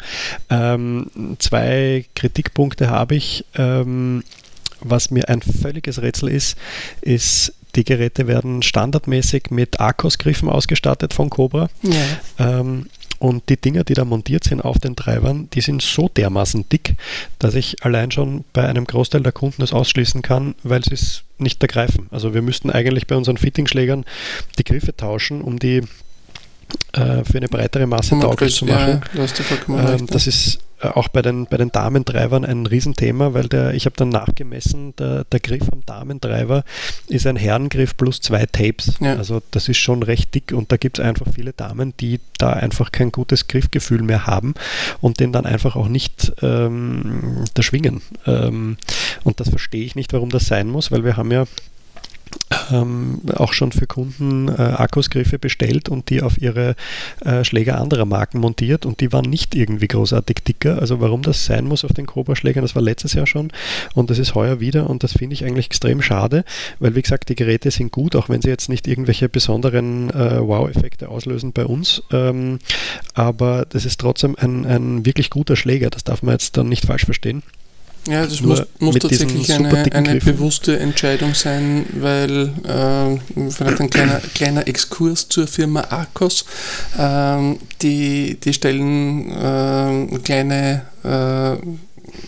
Ähm, 0.49 1.35
zwei 1.37 2.05
Kritikpunkte 2.15 2.89
habe 2.89 3.15
ich. 3.15 3.45
Ähm, 3.55 4.23
was 4.85 5.11
mir 5.11 5.29
ein 5.29 5.41
völliges 5.41 6.01
Rätsel 6.01 6.29
ist, 6.29 6.57
ist, 7.01 7.53
die 7.75 7.83
Geräte 7.83 8.27
werden 8.27 8.61
standardmäßig 8.61 9.49
mit 9.49 9.79
Akkus-Griffen 9.79 10.49
ausgestattet 10.49 11.13
von 11.13 11.29
Cobra. 11.29 11.69
Ja. 11.83 12.59
Ähm, 12.59 12.87
und 13.23 13.47
die 13.47 13.55
Dinger, 13.55 13.85
die 13.85 13.93
da 13.93 14.03
montiert 14.03 14.43
sind 14.43 14.59
auf 14.59 14.79
den 14.79 14.97
Treibern, 14.97 15.47
die 15.53 15.61
sind 15.61 15.81
so 15.81 16.09
dermaßen 16.09 16.67
dick, 16.67 16.95
dass 17.39 17.55
ich 17.55 17.81
allein 17.81 18.11
schon 18.11 18.43
bei 18.51 18.67
einem 18.67 18.83
Großteil 18.83 19.21
der 19.21 19.31
Kunden 19.31 19.61
das 19.61 19.71
ausschließen 19.71 20.21
kann, 20.21 20.55
weil 20.63 20.83
sie 20.83 20.93
es 20.93 21.23
nicht 21.37 21.61
ergreifen. 21.61 22.07
Also 22.11 22.33
wir 22.33 22.41
müssten 22.41 22.69
eigentlich 22.69 23.07
bei 23.07 23.15
unseren 23.15 23.37
Fittingschlägern 23.37 24.03
die 24.57 24.65
Griffe 24.65 24.93
tauschen, 24.97 25.41
um 25.41 25.57
die 25.57 25.83
äh, 26.91 27.23
für 27.23 27.37
eine 27.37 27.47
breitere 27.47 27.87
Masse 27.87 28.19
tauglich 28.19 28.55
zu 28.55 28.65
machen. 28.65 29.01
Ja, 29.13 29.93
ähm, 29.93 30.05
das 30.07 30.27
ist 30.27 30.55
äh, 30.55 30.59
auch 30.91 31.07
bei 31.07 31.21
den, 31.21 31.45
bei 31.45 31.57
den 31.57 31.71
Damentreibern 31.71 32.45
ein 32.45 32.65
Riesenthema, 32.65 33.33
weil 33.33 33.47
der, 33.47 33.73
ich 33.73 33.85
habe 33.85 33.95
dann 33.95 34.09
nachgemessen, 34.09 34.95
der, 34.97 35.23
der 35.25 35.39
Griff 35.39 35.71
am 35.71 35.85
Damentreiber 35.85 36.63
ist 37.07 37.27
ein 37.27 37.35
Herrengriff 37.35 37.95
plus 37.97 38.21
zwei 38.21 38.45
Tapes. 38.45 38.93
Ja. 38.99 39.15
Also 39.15 39.41
das 39.51 39.69
ist 39.69 39.77
schon 39.77 40.03
recht 40.03 40.33
dick 40.35 40.51
und 40.53 40.71
da 40.71 40.77
gibt 40.77 40.99
es 40.99 41.05
einfach 41.05 41.27
viele 41.33 41.53
Damen, 41.53 41.93
die 41.99 42.19
da 42.37 42.51
einfach 42.51 42.91
kein 42.91 43.11
gutes 43.11 43.47
Griffgefühl 43.47 44.01
mehr 44.01 44.27
haben 44.27 44.53
und 45.01 45.19
den 45.19 45.31
dann 45.31 45.45
einfach 45.45 45.75
auch 45.75 45.87
nicht 45.87 46.33
ähm, 46.41 47.45
da 47.53 47.63
schwingen. 47.63 48.01
Ähm, 48.25 48.77
und 49.23 49.39
das 49.39 49.49
verstehe 49.49 49.85
ich 49.85 49.95
nicht, 49.95 50.13
warum 50.13 50.29
das 50.29 50.45
sein 50.45 50.69
muss, 50.69 50.91
weil 50.91 51.03
wir 51.03 51.17
haben 51.17 51.31
ja 51.31 51.45
ähm, 52.71 53.21
auch 53.35 53.53
schon 53.53 53.71
für 53.71 53.87
Kunden 53.87 54.47
äh, 54.47 54.53
Akkusgriffe 54.53 55.39
bestellt 55.39 55.89
und 55.89 56.09
die 56.09 56.21
auf 56.21 56.41
ihre 56.41 56.75
äh, 57.23 57.43
Schläger 57.43 57.79
anderer 57.79 58.05
Marken 58.05 58.39
montiert 58.39 58.85
und 58.85 58.99
die 58.99 59.11
waren 59.11 59.29
nicht 59.29 59.55
irgendwie 59.55 59.87
großartig 59.87 60.37
dicker. 60.47 60.79
Also 60.79 60.99
warum 61.01 61.21
das 61.21 61.45
sein 61.45 61.65
muss 61.65 61.83
auf 61.83 61.93
den 61.93 62.05
Cobra-Schlägern, 62.05 62.63
das 62.63 62.75
war 62.75 62.81
letztes 62.81 63.13
Jahr 63.13 63.27
schon 63.27 63.51
und 63.93 64.09
das 64.09 64.19
ist 64.19 64.35
heuer 64.35 64.59
wieder 64.59 64.89
und 64.89 65.03
das 65.03 65.13
finde 65.13 65.33
ich 65.33 65.45
eigentlich 65.45 65.67
extrem 65.67 66.01
schade, 66.01 66.43
weil 66.79 66.95
wie 66.95 67.01
gesagt, 67.01 67.29
die 67.29 67.35
Geräte 67.35 67.71
sind 67.71 67.91
gut, 67.91 68.15
auch 68.15 68.29
wenn 68.29 68.41
sie 68.41 68.49
jetzt 68.49 68.69
nicht 68.69 68.87
irgendwelche 68.87 69.29
besonderen 69.29 70.09
äh, 70.11 70.39
Wow-Effekte 70.39 71.09
auslösen 71.09 71.53
bei 71.53 71.65
uns, 71.65 72.03
ähm, 72.11 72.59
aber 73.13 73.65
das 73.69 73.85
ist 73.85 73.99
trotzdem 73.99 74.35
ein, 74.39 74.65
ein 74.65 75.05
wirklich 75.05 75.29
guter 75.29 75.55
Schläger, 75.55 75.89
das 75.89 76.03
darf 76.03 76.23
man 76.23 76.33
jetzt 76.33 76.57
dann 76.57 76.69
nicht 76.69 76.85
falsch 76.85 77.05
verstehen. 77.05 77.43
Ja, 78.07 78.25
das 78.25 78.41
muss, 78.41 78.63
muss 78.79 78.95
tatsächlich 78.95 79.51
eine, 79.53 79.69
eine 79.93 80.15
bewusste 80.19 80.77
Entscheidung 80.77 81.33
sein, 81.33 81.85
weil 81.99 82.51
äh, 82.65 83.49
vielleicht 83.49 83.79
ein 83.79 83.89
kleiner, 83.89 84.19
kleiner 84.35 84.67
Exkurs 84.67 85.29
zur 85.29 85.47
Firma 85.47 85.81
Arcos. 85.89 86.45
Äh, 86.97 87.55
die, 87.81 88.37
die 88.43 88.53
stellen 88.53 89.31
äh, 89.31 90.19
kleine 90.19 90.81
äh, 91.03 91.55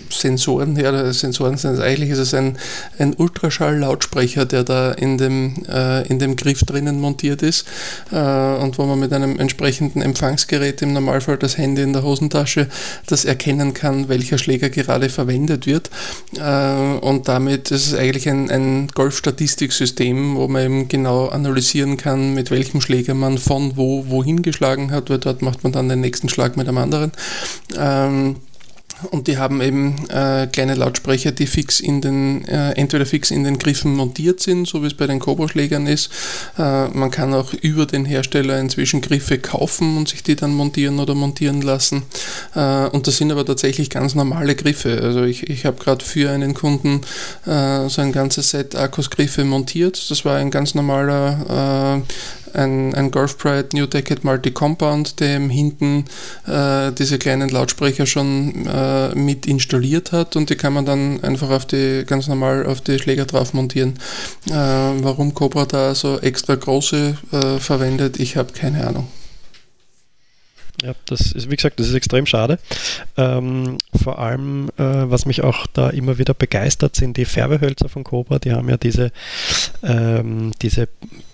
Sensoren 0.09 0.75
her, 0.75 1.13
Sensoren 1.13 1.57
sind 1.57 1.79
eigentlich, 1.79 2.11
ist 2.11 2.19
es 2.19 2.33
ein, 2.33 2.57
ein 2.99 3.15
Ultraschall-Lautsprecher, 3.15 4.45
der 4.45 4.63
da 4.63 4.91
in 4.91 5.17
dem, 5.17 5.63
äh, 5.67 6.07
in 6.07 6.19
dem 6.19 6.35
Griff 6.35 6.63
drinnen 6.63 6.99
montiert 6.99 7.41
ist 7.41 7.65
äh, 8.11 8.55
und 8.55 8.77
wo 8.77 8.85
man 8.85 8.99
mit 8.99 9.13
einem 9.13 9.39
entsprechenden 9.39 10.01
Empfangsgerät, 10.01 10.81
im 10.81 10.93
Normalfall 10.93 11.37
das 11.37 11.57
Handy 11.57 11.81
in 11.81 11.93
der 11.93 12.03
Hosentasche, 12.03 12.67
das 13.07 13.25
erkennen 13.25 13.73
kann, 13.73 14.09
welcher 14.09 14.37
Schläger 14.37 14.69
gerade 14.69 15.09
verwendet 15.09 15.65
wird. 15.65 15.89
Äh, 16.37 16.97
und 16.99 17.27
damit 17.27 17.71
ist 17.71 17.87
es 17.87 17.93
eigentlich 17.93 18.29
ein, 18.29 18.49
ein 18.49 18.87
Golfstatistiksystem, 18.87 20.35
wo 20.35 20.47
man 20.47 20.63
eben 20.63 20.87
genau 20.87 21.27
analysieren 21.27 21.97
kann, 21.97 22.33
mit 22.33 22.51
welchem 22.51 22.81
Schläger 22.81 23.13
man 23.13 23.37
von 23.37 23.75
wo 23.75 24.05
wohin 24.07 24.41
geschlagen 24.41 24.91
hat, 24.91 25.09
weil 25.09 25.19
dort 25.19 25.41
macht 25.41 25.63
man 25.63 25.71
dann 25.73 25.89
den 25.89 26.01
nächsten 26.01 26.29
Schlag 26.29 26.57
mit 26.57 26.67
einem 26.67 26.77
anderen. 26.77 27.11
Ähm, 27.77 28.37
und 29.12 29.27
die 29.27 29.38
haben 29.38 29.62
eben 29.62 30.08
äh, 30.10 30.47
kleine 30.47 30.75
Lautsprecher, 30.75 31.31
die 31.31 31.47
fix 31.47 31.79
in 31.79 32.01
den, 32.01 32.45
äh, 32.47 32.71
entweder 32.71 33.05
fix 33.05 33.31
in 33.31 33.43
den 33.43 33.60
Griffen 33.60 33.95
montiert 33.95 34.39
sind, 34.39 34.67
so 34.67 34.81
wie 34.84 34.88
es 34.88 34.93
bei 34.93 35.08
den 35.08 35.19
Cobra-Schlägern 35.19 35.88
ist. 35.88 36.10
Äh, 36.58 36.88
man 36.89 37.12
kann 37.12 37.34
auch 37.34 37.53
über 37.53 37.86
den 37.86 38.05
Hersteller 38.05 38.60
inzwischen 38.60 39.01
Griffe 39.01 39.38
kaufen 39.38 39.97
und 39.97 40.10
sich 40.10 40.23
die 40.23 40.36
dann 40.36 40.53
montieren 40.53 40.99
oder 40.99 41.13
montieren 41.13 41.62
lassen. 41.62 42.03
Äh, 42.55 42.88
und 42.88 43.08
das 43.08 43.17
sind 43.17 43.31
aber 43.31 43.45
tatsächlich 43.45 43.89
ganz 43.89 44.15
normale 44.15 44.55
Griffe. 44.55 45.01
Also 45.01 45.23
ich, 45.23 45.49
ich 45.49 45.65
habe 45.65 45.81
gerade 45.81 46.03
für 46.03 46.31
einen 46.31 46.53
Kunden 46.53 47.01
äh, 47.45 47.89
so 47.89 48.01
ein 48.01 48.12
ganzes 48.12 48.51
Set 48.51 48.75
Akkus-Griffe 48.75 49.43
montiert. 49.43 50.10
Das 50.10 50.25
war 50.25 50.38
ein 50.38 50.51
ganz 50.51 50.73
normaler 50.73 52.01
äh, 52.03 52.44
ein, 52.55 52.95
ein 52.95 53.11
Golf 53.11 53.37
Pride 53.37 53.69
New 53.73 53.85
Decade 53.85 54.21
Multi-Compound, 54.23 55.19
der 55.19 55.39
hinten 55.39 56.05
äh, 56.47 56.91
diese 56.91 57.19
kleinen 57.19 57.49
Lautsprecher 57.49 58.05
schon 58.05 58.65
äh, 58.67 59.13
mit 59.15 59.45
installiert 59.45 60.11
hat 60.11 60.35
und 60.35 60.49
die 60.49 60.55
kann 60.55 60.73
man 60.73 60.85
dann 60.85 61.23
einfach 61.23 61.49
auf 61.49 61.65
die 61.65 62.03
ganz 62.05 62.27
normal 62.27 62.65
auf 62.65 62.81
die 62.81 62.99
Schläger 62.99 63.25
drauf 63.25 63.53
montieren. 63.53 63.95
Äh, 64.49 64.53
warum 64.53 65.33
Cobra 65.33 65.65
da 65.65 65.95
so 65.95 66.19
extra 66.19 66.55
große 66.55 67.17
äh, 67.31 67.59
verwendet, 67.59 68.19
ich 68.19 68.37
habe 68.37 68.53
keine 68.53 68.87
Ahnung. 68.87 69.07
Ja, 70.83 70.93
das 71.05 71.31
ist, 71.31 71.49
wie 71.49 71.55
gesagt, 71.55 71.79
das 71.79 71.87
ist 71.87 71.93
extrem 71.93 72.25
schade. 72.25 72.59
Ähm, 73.15 73.77
vor 73.95 74.19
allem, 74.19 74.69
äh, 74.77 74.83
was 74.83 75.25
mich 75.25 75.41
auch 75.41 75.67
da 75.67 75.89
immer 75.89 76.17
wieder 76.17 76.33
begeistert, 76.33 76.95
sind 76.95 77.15
die 77.17 77.25
Färbehölzer 77.25 77.87
von 77.87 78.03
Cobra. 78.03 78.39
Die 78.39 78.51
haben 78.51 78.67
ja 78.67 78.75
diese, 78.75 79.11
ähm, 79.85 80.51
diese 80.61 80.87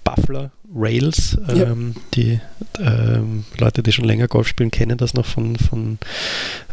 Buffler 0.03 0.51
Rails. 0.73 1.37
Ja. 1.47 1.71
Ähm, 1.71 1.95
die 2.13 2.39
ähm, 2.79 3.43
Leute, 3.57 3.83
die 3.83 3.91
schon 3.91 4.05
länger 4.05 4.27
Golf 4.27 4.47
spielen, 4.47 4.71
kennen 4.71 4.97
das 4.97 5.13
noch 5.13 5.25
von, 5.25 5.55
von 5.57 5.97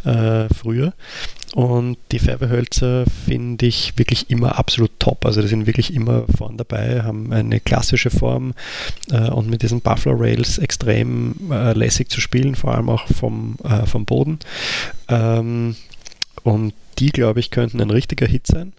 äh, 0.05 0.47
früher. 0.53 0.93
Und 1.55 1.97
die 2.11 2.19
Färbehölzer 2.19 3.05
finde 3.25 3.65
ich 3.65 3.97
wirklich 3.97 4.29
immer 4.29 4.59
absolut 4.59 4.91
top. 4.99 5.25
Also 5.25 5.41
die 5.41 5.47
sind 5.47 5.65
wirklich 5.65 5.93
immer 5.93 6.25
vorn 6.37 6.57
dabei, 6.57 7.01
haben 7.01 7.33
eine 7.33 7.59
klassische 7.59 8.11
Form 8.11 8.53
äh, 9.11 9.29
und 9.29 9.49
mit 9.49 9.63
diesen 9.63 9.81
Buffalo 9.81 10.15
Rails 10.15 10.59
extrem 10.59 11.35
äh, 11.51 11.73
lässig 11.73 12.09
zu 12.09 12.21
spielen, 12.21 12.55
vor 12.55 12.75
allem 12.75 12.89
auch 12.89 13.07
vom, 13.07 13.57
äh, 13.63 13.87
vom 13.87 14.05
Boden. 14.05 14.39
Ähm, 15.07 15.75
und 16.43 16.73
die, 16.99 17.09
glaube 17.09 17.39
ich, 17.39 17.49
könnten 17.49 17.81
ein 17.81 17.89
richtiger 17.89 18.27
Hit 18.27 18.45
sein. 18.45 18.73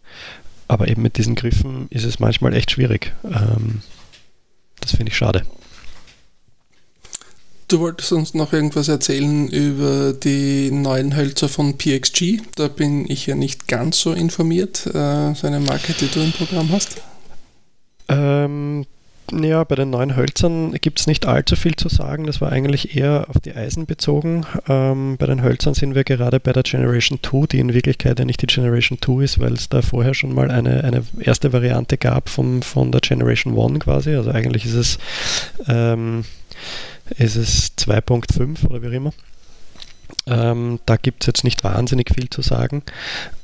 Aber 0.70 0.86
eben 0.86 1.02
mit 1.02 1.16
diesen 1.16 1.34
Griffen 1.34 1.88
ist 1.90 2.04
es 2.04 2.20
manchmal 2.20 2.54
echt 2.54 2.70
schwierig. 2.70 3.12
Ähm, 3.24 3.82
das 4.80 4.92
finde 4.92 5.10
ich 5.10 5.16
schade. 5.16 5.42
Du 7.66 7.80
wolltest 7.80 8.12
uns 8.12 8.34
noch 8.34 8.52
irgendwas 8.52 8.86
erzählen 8.86 9.48
über 9.48 10.12
die 10.12 10.70
neuen 10.70 11.16
Hölzer 11.16 11.48
von 11.48 11.76
PXG. 11.76 12.42
Da 12.54 12.68
bin 12.68 13.10
ich 13.10 13.26
ja 13.26 13.34
nicht 13.34 13.66
ganz 13.66 14.00
so 14.00 14.12
informiert. 14.12 14.86
Äh, 14.86 15.34
so 15.34 15.48
eine 15.48 15.58
Marke, 15.58 15.92
die 15.92 16.06
du 16.06 16.20
im 16.20 16.30
Programm 16.30 16.70
hast. 16.70 17.02
Ähm, 18.08 18.86
ja, 19.32 19.64
bei 19.64 19.74
den 19.74 19.90
neuen 19.90 20.16
Hölzern 20.16 20.72
gibt 20.80 21.00
es 21.00 21.06
nicht 21.06 21.26
allzu 21.26 21.56
viel 21.56 21.76
zu 21.76 21.88
sagen. 21.88 22.26
Das 22.26 22.40
war 22.40 22.50
eigentlich 22.50 22.96
eher 22.96 23.26
auf 23.28 23.38
die 23.40 23.54
Eisen 23.54 23.86
bezogen. 23.86 24.46
Ähm, 24.68 25.16
bei 25.18 25.26
den 25.26 25.42
Hölzern 25.42 25.74
sind 25.74 25.94
wir 25.94 26.04
gerade 26.04 26.40
bei 26.40 26.52
der 26.52 26.62
Generation 26.62 27.18
2, 27.22 27.46
die 27.46 27.60
in 27.60 27.74
Wirklichkeit 27.74 28.18
ja 28.18 28.24
nicht 28.24 28.42
die 28.42 28.46
Generation 28.46 28.98
2 29.00 29.22
ist, 29.22 29.38
weil 29.38 29.52
es 29.52 29.68
da 29.68 29.82
vorher 29.82 30.14
schon 30.14 30.34
mal 30.34 30.50
eine, 30.50 30.84
eine 30.84 31.04
erste 31.20 31.52
Variante 31.52 31.96
gab 31.98 32.28
vom, 32.28 32.62
von 32.62 32.92
der 32.92 33.00
Generation 33.00 33.58
1 33.58 33.80
quasi. 33.84 34.14
Also 34.14 34.30
eigentlich 34.30 34.64
ist 34.64 34.74
es, 34.74 34.98
ähm, 35.68 36.24
ist 37.16 37.36
es 37.36 37.76
2.5 37.78 38.66
oder 38.66 38.82
wie 38.82 38.88
auch 38.88 38.92
immer. 38.92 39.12
Ähm, 40.26 40.80
da 40.86 40.96
gibt 40.96 41.22
es 41.22 41.26
jetzt 41.28 41.44
nicht 41.44 41.64
wahnsinnig 41.64 42.10
viel 42.14 42.28
zu 42.30 42.42
sagen. 42.42 42.82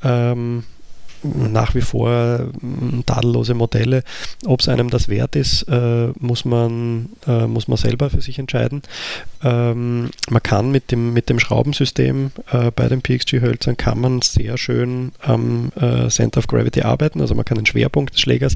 Ähm, 0.02 0.64
nach 1.34 1.74
wie 1.74 1.80
vor 1.80 2.48
mm, 2.60 3.00
tadellose 3.06 3.54
Modelle. 3.54 4.02
Ob 4.44 4.60
es 4.60 4.68
einem 4.68 4.90
das 4.90 5.08
wert 5.08 5.36
ist, 5.36 5.62
äh, 5.62 6.08
muss, 6.18 6.44
man, 6.44 7.10
äh, 7.26 7.46
muss 7.46 7.68
man 7.68 7.76
selber 7.76 8.10
für 8.10 8.20
sich 8.20 8.38
entscheiden. 8.38 8.82
Ähm, 9.42 10.10
man 10.30 10.42
kann 10.42 10.70
mit 10.70 10.90
dem, 10.90 11.12
mit 11.12 11.28
dem 11.28 11.38
Schraubensystem 11.38 12.30
äh, 12.50 12.70
bei 12.70 12.88
den 12.88 13.02
PXG-Hölzern 13.02 13.76
kann 13.76 14.00
man 14.00 14.22
sehr 14.22 14.58
schön 14.58 15.12
am 15.20 15.72
Center 16.08 16.38
of 16.38 16.46
Gravity 16.46 16.82
arbeiten. 16.82 17.20
Also 17.20 17.34
man 17.34 17.44
kann 17.44 17.56
den 17.56 17.66
Schwerpunkt 17.66 18.14
des 18.14 18.20
Schlägers 18.20 18.54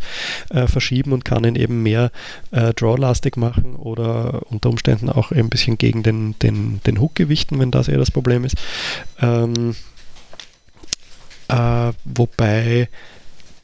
verschieben 0.66 1.12
und 1.12 1.24
kann 1.24 1.44
ihn 1.44 1.54
eben 1.54 1.83
mehr 1.83 2.11
Draw-lastig 2.50 3.37
machen 3.37 3.76
oder 3.76 4.42
unter 4.50 4.68
Umständen 4.68 5.09
auch 5.11 5.33
ein 5.33 5.48
bisschen 5.48 5.78
gegen 5.78 6.02
den, 6.02 6.35
den, 6.40 6.80
den 6.87 7.00
Hook 7.00 7.14
gewichten, 7.14 7.59
wenn 7.59 7.70
das 7.70 7.88
eher 7.88 7.98
das 7.98 8.11
Problem 8.11 8.44
ist. 8.44 8.56
Äh, 11.50 11.92
wobei 12.04 12.88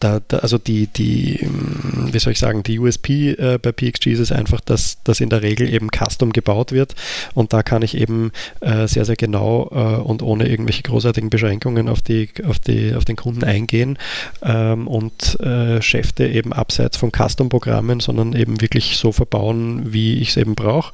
da, 0.01 0.21
da, 0.27 0.39
also 0.39 0.59
die, 0.59 0.87
die, 0.87 1.39
hm, 1.41 2.13
wie 2.13 2.19
soll 2.19 2.33
ich 2.33 2.39
sagen, 2.39 2.63
die 2.63 2.79
USP 2.79 3.31
äh, 3.33 3.59
bei 3.61 3.73
PXG 3.73 4.09
ist 4.09 4.33
einfach, 4.33 4.61
dass 4.61 4.99
das 5.05 5.21
in 5.21 5.31
der 5.31 5.43
Regel 5.43 5.73
eben 5.73 5.89
custom 5.91 6.33
gebaut 6.33 6.73
wird 6.73 6.95
und 7.35 7.53
da 7.53 7.63
kann 7.63 7.83
ich 7.83 7.97
eben 7.97 8.33
äh, 8.61 8.87
sehr, 8.87 9.05
sehr 9.05 9.17
genau 9.17 9.71
äh, 9.73 10.01
und 10.03 10.23
ohne 10.23 10.49
irgendwelche 10.49 10.83
großartigen 10.83 11.31
Beschränkungen 11.31 11.89
auf, 11.89 12.03
die, 12.03 12.29
auf, 12.47 12.59
die, 12.59 12.95
auf 12.95 13.05
den 13.05 13.17
Kunden 13.17 13.45
eingehen 13.45 13.99
ähm, 14.43 14.87
und 14.89 15.39
äh, 15.41 15.81
Schäfte 15.81 16.27
eben 16.27 16.53
abseits 16.53 16.97
von 16.97 17.11
Custom-Programmen, 17.11 18.01
sondern 18.01 18.35
eben 18.35 18.61
wirklich 18.61 18.97
so 18.97 19.13
verbauen, 19.13 19.93
wie 19.93 20.19
ich 20.19 20.31
es 20.31 20.37
eben 20.37 20.55
brauche. 20.55 20.93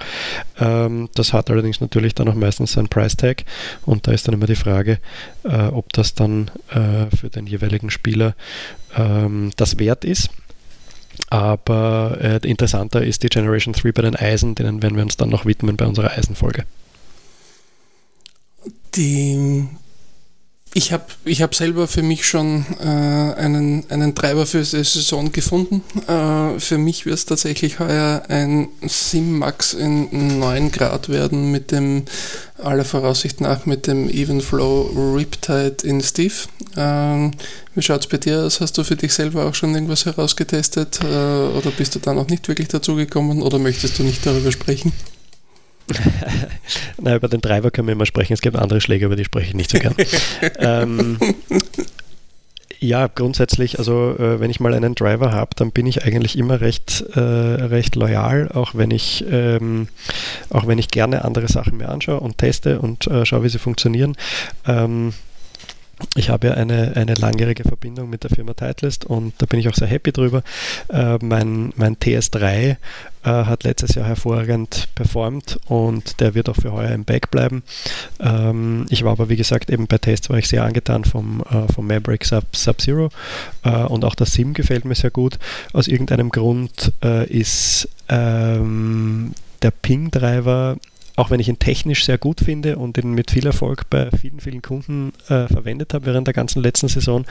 Ähm, 0.59 1.09
das 1.15 1.33
hat 1.33 1.51
allerdings 1.51 1.81
natürlich 1.81 2.15
dann 2.15 2.29
auch 2.29 2.35
meistens 2.35 2.79
einen 2.79 2.88
Price-Tag 2.88 3.45
und 3.85 4.07
da 4.07 4.12
ist 4.12 4.27
dann 4.27 4.35
immer 4.35 4.47
die 4.47 4.57
Frage, 4.57 4.99
äh, 5.45 5.67
ob 5.67 5.93
das 5.93 6.15
dann 6.15 6.51
äh, 6.71 7.15
für 7.17 7.31
den 7.31 7.47
jeweiligen 7.47 7.91
Spieler 7.91 8.35
ähm, 8.96 9.52
das 9.57 9.78
wert 9.78 10.05
ist. 10.05 10.31
Aber 11.28 12.18
äh, 12.20 12.48
interessanter 12.48 13.02
ist 13.02 13.22
die 13.22 13.28
Generation 13.28 13.74
3 13.74 13.92
bei 13.92 14.02
den 14.02 14.16
Eisen, 14.16 14.55
denen 14.55 14.83
werden 14.83 14.96
wir 14.96 15.02
uns 15.02 15.16
dann 15.16 15.28
noch 15.28 15.44
widmen 15.44 15.76
bei 15.76 15.87
unserer 15.87 16.11
Eisenfolge. 16.11 16.64
Die 18.94 19.66
ich 20.75 20.93
habe 20.93 21.05
ich 21.25 21.43
hab 21.43 21.55
selber 21.55 21.87
für 21.87 22.03
mich 22.03 22.27
schon 22.27 22.65
äh, 22.81 22.85
einen, 22.85 23.85
einen 23.91 24.15
Treiber 24.15 24.47
für 24.47 24.61
die 24.61 24.65
Saison 24.65 25.31
gefunden. 25.31 25.83
Äh, 26.09 26.59
für 26.59 26.79
mich 26.79 27.05
wird 27.05 27.17
es 27.17 27.27
tatsächlich 27.27 27.79
heuer 27.79 28.23
ein 28.29 28.69
Sim-Max 28.81 29.75
in 29.75 30.39
9 30.39 30.73
Grad 30.73 31.11
werden 31.11 31.51
mit 31.51 31.73
dem, 31.73 32.05
aller 32.57 32.87
Voraussicht 32.87 33.41
nach, 33.43 33.67
mit 33.67 33.87
dem 33.87 34.09
Evenflow 34.09 35.15
Riptide 35.15 35.77
in 35.85 36.01
Steve. 36.01 36.35
Ähm, 36.77 37.33
wie 37.75 37.83
schaut 37.83 38.01
es 38.01 38.07
bei 38.07 38.17
dir 38.17 38.41
aus? 38.45 38.61
Hast 38.61 38.79
du 38.79 38.85
für 38.85 38.97
dich 38.97 39.13
selber 39.13 39.45
auch 39.45 39.55
schon 39.55 39.75
irgendwas 39.75 40.07
herausgetestet 40.07 41.01
äh, 41.03 41.07
oder 41.07 41.71
bist 41.77 41.95
du 41.95 41.99
da 41.99 42.15
noch 42.15 42.29
nicht 42.29 42.49
wirklich 42.49 42.69
dazu 42.69 42.95
gekommen 42.95 43.43
oder 43.43 43.59
möchtest 43.59 43.99
du 43.99 44.05
nicht 44.05 44.25
darüber 44.25 44.51
sprechen? 44.51 44.93
Na, 47.01 47.16
über 47.16 47.29
den 47.29 47.42
Treiber 47.42 47.71
können 47.71 47.88
wir 47.88 47.92
immer 47.92 48.07
sprechen. 48.07 48.33
Es 48.33 48.40
gibt 48.40 48.57
andere 48.57 48.81
Schläge, 48.81 49.07
über 49.07 49.16
die 49.16 49.25
spreche 49.25 49.49
ich 49.49 49.55
nicht 49.55 49.71
so 49.71 49.79
gern. 49.79 49.95
ähm, 50.59 51.18
ja, 52.83 53.07
grundsätzlich, 53.07 53.79
also 53.79 54.16
äh, 54.18 54.40
wenn 54.40 54.51
ich 54.51 54.59
mal 54.59 54.75
einen 54.75 54.97
Driver 54.97 55.33
habe, 55.33 55.51
dann 55.55 55.71
bin 55.71 55.87
ich 55.87 56.05
eigentlich 56.05 56.37
immer 56.37 56.61
recht, 56.61 57.05
äh, 57.14 57.21
recht 57.21 57.95
loyal, 57.95 58.51
auch 58.53 58.75
wenn 58.75 58.90
ich 58.90 59.25
ähm, 59.31 59.87
auch 60.51 60.66
wenn 60.66 60.79
ich 60.79 60.88
gerne 60.88 61.25
andere 61.25 61.47
Sachen 61.47 61.77
mir 61.77 61.88
anschaue 61.88 62.18
und 62.18 62.38
teste 62.38 62.81
und 62.81 63.07
äh, 63.07 63.25
schaue, 63.25 63.45
wie 63.45 63.49
sie 63.49 63.61
funktionieren. 63.61 64.16
Ähm, 64.66 65.12
ich 66.15 66.29
habe 66.29 66.49
ja 66.49 66.55
eine, 66.55 66.93
eine 66.97 67.15
langjährige 67.15 67.65
Verbindung 67.65 68.11
mit 68.11 68.25
der 68.25 68.31
Firma 68.31 68.55
Titleist 68.55 69.05
und 69.05 69.35
da 69.38 69.47
bin 69.47 69.61
ich 69.61 69.69
auch 69.69 69.75
sehr 69.75 69.88
happy 69.88 70.12
drüber. 70.12 70.43
Äh, 70.88 71.19
mein, 71.23 71.73
mein 71.77 71.97
TS3 71.97 72.43
äh, 72.43 72.77
hat 73.23 73.65
letztes 73.65 73.95
Jahr 73.95 74.07
hervorragend 74.07 74.88
performt 74.95 75.59
und 75.67 76.21
der 76.21 76.35
wird 76.35 76.49
auch 76.49 76.57
für 76.57 76.73
heuer 76.73 76.91
im 76.91 77.05
Back 77.05 77.31
bleiben. 77.31 77.62
Ähm, 78.21 78.87
ich 78.91 79.05
war 79.05 79.12
aber, 79.12 79.29
wie 79.29 79.37
gesagt, 79.37 79.71
eben 79.71 79.87
bei 79.87 79.99
Tests 79.99 80.29
war 80.29 80.38
ich 80.38 80.49
sehr 80.49 80.65
angetan 80.65 81.05
vom, 81.05 81.43
äh, 81.51 81.73
vom 81.73 81.87
Maverick 81.87 82.25
Sub-Zero 82.25 83.09
Sub 83.62 83.91
und 83.91 84.05
auch 84.05 84.15
das 84.15 84.33
SIM 84.33 84.55
gefällt 84.55 84.85
mir 84.85 84.95
sehr 84.95 85.11
gut. 85.11 85.38
Aus 85.73 85.88
irgendeinem 85.88 86.31
Grund 86.31 86.93
äh, 87.03 87.27
ist 87.29 87.88
ähm, 88.09 89.33
der 89.62 89.71
Ping-Driver 89.71 90.77
auch 91.16 91.31
wenn 91.31 91.40
ich 91.40 91.48
ihn 91.48 91.59
technisch 91.59 92.05
sehr 92.05 92.18
gut 92.18 92.40
finde 92.40 92.77
und 92.77 92.98
ihn 92.98 93.12
mit 93.12 93.31
viel 93.31 93.46
Erfolg 93.46 93.88
bei 93.90 94.11
vielen, 94.18 94.40
vielen 94.40 94.62
Kunden 94.62 95.12
äh, 95.29 95.46
verwendet 95.46 95.94
habe 95.94 96.07
während 96.07 96.27
der 96.27 96.35
ganzen 96.35 96.62
letzten 96.62 96.88
Saison. 96.88 97.25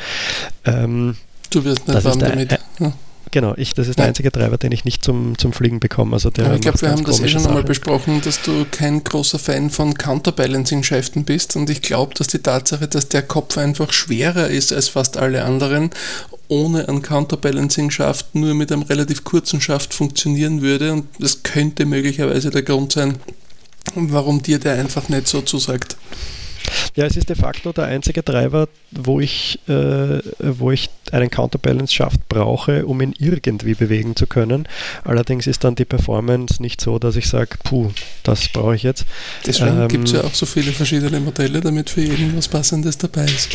Ähm, 0.66 1.16
du 1.50 1.64
wirst 1.64 1.88
nicht 1.88 2.04
warm 2.04 2.20
damit. 2.20 2.60
ja. 2.80 2.94
Genau, 3.32 3.54
ich, 3.56 3.74
das 3.74 3.88
ist 3.88 3.98
der 3.98 4.08
einzige 4.08 4.30
Treiber, 4.30 4.58
den 4.58 4.74
ich 4.74 4.84
nicht 4.84 5.06
zum, 5.06 5.38
zum 5.38 5.54
Fliegen 5.54 5.80
bekomme. 5.80 6.14
Also 6.14 6.30
der 6.30 6.48
Aber 6.48 6.56
ich 6.56 6.62
glaube, 6.62 6.82
wir 6.82 6.92
haben 6.92 7.06
das 7.06 7.22
eh 7.22 7.30
schon 7.30 7.46
einmal 7.46 7.64
besprochen, 7.64 8.20
dass 8.22 8.42
du 8.42 8.66
kein 8.70 9.04
großer 9.04 9.40
Fan 9.40 9.70
von 9.70 9.94
Counterbalancing-Schäften 9.94 11.24
bist 11.24 11.56
und 11.56 11.70
ich 11.70 11.82
glaube, 11.82 12.14
dass 12.14 12.28
die 12.28 12.40
Tatsache, 12.40 12.90
dass 12.90 13.08
der 13.08 13.22
Kopf 13.22 13.58
einfach 13.58 13.94
schwerer 13.94 14.50
ist 14.50 14.74
als 14.74 14.90
fast 14.90 15.16
alle 15.16 15.46
anderen, 15.46 15.92
ohne 16.50 16.90
einen 16.90 17.02
Counterbalancing-Schaft 17.02 18.36
nur 18.36 18.54
mit 18.54 18.70
einem 18.70 18.82
relativ 18.82 19.24
kurzen 19.24 19.62
Schaft 19.62 19.94
funktionieren 19.94 20.62
würde 20.62 20.92
und 20.92 21.06
das 21.20 21.44
könnte 21.44 21.86
möglicherweise 21.86 22.50
der 22.50 22.64
Grund 22.64 22.92
sein, 22.92 23.16
warum 23.96 24.42
dir 24.42 24.60
der 24.60 24.74
einfach 24.74 25.10
nicht 25.10 25.28
so 25.28 25.42
zusagt. 25.42 25.98
Ja, 26.96 27.06
es 27.06 27.16
ist 27.16 27.30
de 27.30 27.36
facto 27.36 27.72
der 27.72 27.86
einzige 27.86 28.24
Treiber, 28.24 28.68
wo 28.92 29.20
ich, 29.20 29.60
äh, 29.68 30.20
wo 30.40 30.72
ich 30.72 30.90
einen 31.12 31.30
Counterbalance-Schaft 31.30 32.28
brauche, 32.28 32.86
um 32.86 33.02
ihn 33.02 33.14
irgendwie 33.18 33.74
bewegen 33.74 34.16
zu 34.16 34.28
können. 34.28 34.68
Allerdings 35.04 35.48
ist 35.48 35.64
dann 35.64 35.76
die 35.76 35.86
Performance 35.86 36.62
nicht 36.62 36.82
so, 36.82 37.00
dass 37.00 37.16
ich 37.16 37.28
sage, 37.28 37.58
puh, 37.64 37.92
das 38.24 38.50
brauche 38.50 38.76
ich 38.76 38.84
jetzt. 38.84 39.06
Deswegen 39.46 39.82
ähm, 39.82 39.88
gibt 39.88 40.08
es 40.08 40.14
ja 40.14 40.24
auch 40.24 40.34
so 40.34 40.46
viele 40.46 40.72
verschiedene 40.72 41.20
Modelle, 41.20 41.62
damit 41.62 41.90
für 41.90 42.02
jeden 42.02 42.36
was 42.38 42.48
Passendes 42.48 42.98
dabei 42.98 43.26
ist. 43.26 43.50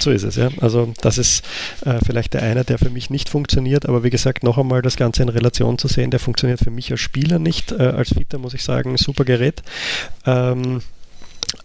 So 0.00 0.10
ist 0.10 0.22
es, 0.22 0.36
ja. 0.36 0.48
Also 0.60 0.92
das 1.00 1.18
ist 1.18 1.44
äh, 1.84 1.98
vielleicht 2.04 2.34
der 2.34 2.42
eine, 2.42 2.64
der 2.64 2.78
für 2.78 2.90
mich 2.90 3.10
nicht 3.10 3.28
funktioniert, 3.28 3.86
aber 3.86 4.02
wie 4.02 4.10
gesagt, 4.10 4.42
noch 4.42 4.58
einmal 4.58 4.82
das 4.82 4.96
Ganze 4.96 5.22
in 5.22 5.28
Relation 5.28 5.78
zu 5.78 5.88
sehen, 5.88 6.10
der 6.10 6.20
funktioniert 6.20 6.60
für 6.60 6.70
mich 6.70 6.90
als 6.90 7.00
Spieler 7.00 7.38
nicht. 7.38 7.72
Äh, 7.72 7.82
als 7.82 8.10
Fitter 8.10 8.38
muss 8.38 8.54
ich 8.54 8.64
sagen, 8.64 8.96
super 8.96 9.24
Gerät. 9.24 9.62
Ähm, 10.26 10.80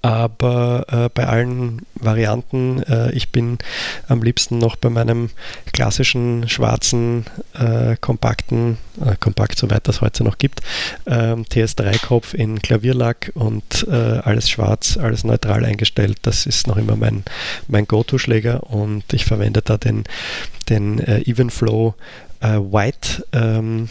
aber 0.01 0.85
äh, 0.89 1.09
bei 1.13 1.27
allen 1.27 1.81
Varianten, 1.95 2.83
äh, 2.83 3.11
ich 3.11 3.31
bin 3.31 3.57
am 4.07 4.21
liebsten 4.23 4.57
noch 4.57 4.75
bei 4.75 4.89
meinem 4.89 5.29
klassischen 5.73 6.47
schwarzen, 6.49 7.25
äh, 7.53 7.95
kompakten, 7.99 8.77
äh, 9.03 9.15
kompakt 9.19 9.57
soweit 9.57 9.87
das 9.87 10.01
heute 10.01 10.23
noch 10.23 10.37
gibt, 10.37 10.61
ähm, 11.05 11.45
TS3-Kopf 11.45 12.33
in 12.33 12.61
Klavierlack 12.61 13.31
und 13.35 13.87
äh, 13.89 13.93
alles 13.93 14.49
schwarz, 14.49 14.97
alles 14.97 15.23
neutral 15.23 15.65
eingestellt. 15.65 16.17
Das 16.23 16.45
ist 16.45 16.67
noch 16.67 16.77
immer 16.77 16.95
mein, 16.95 17.23
mein 17.67 17.85
Go-To-Schläger 17.85 18.63
und 18.63 19.11
ich 19.13 19.25
verwende 19.25 19.61
da 19.61 19.77
den, 19.77 20.03
den 20.69 20.99
äh, 20.99 21.21
Evenflow 21.21 21.95
White 22.39 23.25
ähm, 23.33 23.89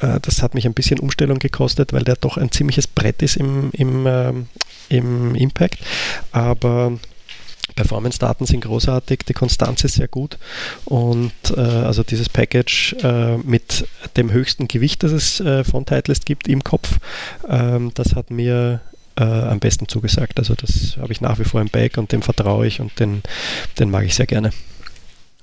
das 0.00 0.42
hat 0.42 0.54
mich 0.54 0.66
ein 0.66 0.74
bisschen 0.74 1.00
Umstellung 1.00 1.38
gekostet, 1.38 1.92
weil 1.92 2.04
der 2.04 2.16
doch 2.16 2.36
ein 2.36 2.50
ziemliches 2.50 2.86
Brett 2.86 3.22
ist 3.22 3.36
im, 3.36 3.70
im, 3.72 4.06
ähm, 4.06 4.46
im 4.88 5.34
Impact, 5.34 5.78
aber 6.32 6.98
Performance-Daten 7.74 8.46
sind 8.46 8.62
großartig, 8.62 9.20
die 9.28 9.32
Konstanz 9.32 9.84
ist 9.84 9.94
sehr 9.94 10.08
gut 10.08 10.38
und 10.84 11.32
äh, 11.56 11.60
also 11.60 12.02
dieses 12.02 12.28
Package 12.28 12.94
äh, 13.02 13.36
mit 13.38 13.86
dem 14.16 14.32
höchsten 14.32 14.68
Gewicht, 14.68 15.02
das 15.02 15.12
es 15.12 15.40
äh, 15.40 15.64
von 15.64 15.84
Titleist 15.84 16.26
gibt 16.26 16.48
im 16.48 16.64
Kopf, 16.64 16.98
ähm, 17.48 17.92
das 17.94 18.14
hat 18.14 18.30
mir 18.30 18.80
äh, 19.16 19.24
am 19.24 19.58
besten 19.60 19.88
zugesagt. 19.88 20.38
Also 20.38 20.54
das 20.54 20.96
habe 20.98 21.12
ich 21.12 21.20
nach 21.20 21.38
wie 21.38 21.44
vor 21.44 21.60
im 21.60 21.68
Bag 21.68 21.98
und 21.98 22.12
dem 22.12 22.22
vertraue 22.22 22.66
ich 22.66 22.80
und 22.80 22.98
den, 23.00 23.22
den 23.78 23.90
mag 23.90 24.04
ich 24.04 24.14
sehr 24.14 24.26
gerne. 24.26 24.50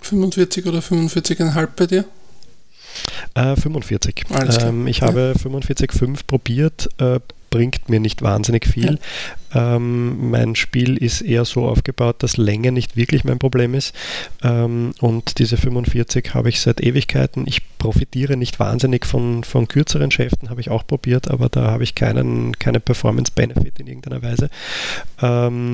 45 0.02 0.66
oder 0.66 0.80
45,5 0.80 1.68
bei 1.76 1.86
dir? 1.88 2.06
45. 3.36 4.25
Äh, 4.29 4.67
ähm, 4.67 4.88
ich 4.88 4.99
ja. 4.99 5.08
habe 5.08 5.34
45,5 5.38 6.21
probiert, 6.27 6.89
äh, 6.99 7.19
bringt 7.53 7.88
mir 7.88 7.99
nicht 7.99 8.23
wahnsinnig 8.23 8.65
viel. 8.65 8.97
Ja. 9.53 9.75
Ähm, 9.75 10.32
mein 10.32 10.56
Spiel 10.56 10.97
ist 10.97 11.21
eher 11.21 11.45
so 11.45 11.67
aufgebaut, 11.67 12.23
dass 12.23 12.36
Länge 12.36 12.71
nicht 12.71 12.97
wirklich 12.97 13.25
mein 13.25 13.38
Problem 13.38 13.75
ist. 13.75 13.93
Ähm, 14.41 14.95
und 14.99 15.38
diese 15.38 15.58
45 15.58 16.34
habe 16.34 16.49
ich 16.49 16.62
seit 16.62 16.82
Ewigkeiten. 16.82 17.45
Ich 17.45 17.62
profitiere 17.77 18.38
nicht 18.38 18.60
wahnsinnig 18.60 19.06
von, 19.06 19.43
von 19.43 19.67
kürzeren 19.67 20.10
Schäften, 20.10 20.49
habe 20.49 20.62
ich 20.62 20.71
auch 20.71 20.88
probiert, 20.88 21.29
aber 21.29 21.47
da 21.47 21.69
habe 21.69 21.84
ich 21.84 21.93
keinen, 21.93 22.58
keinen 22.58 22.82
Performance-Benefit 22.82 23.79
in 23.79 23.86
irgendeiner 23.86 24.23
Weise. 24.23 24.49
Ähm, 25.21 25.73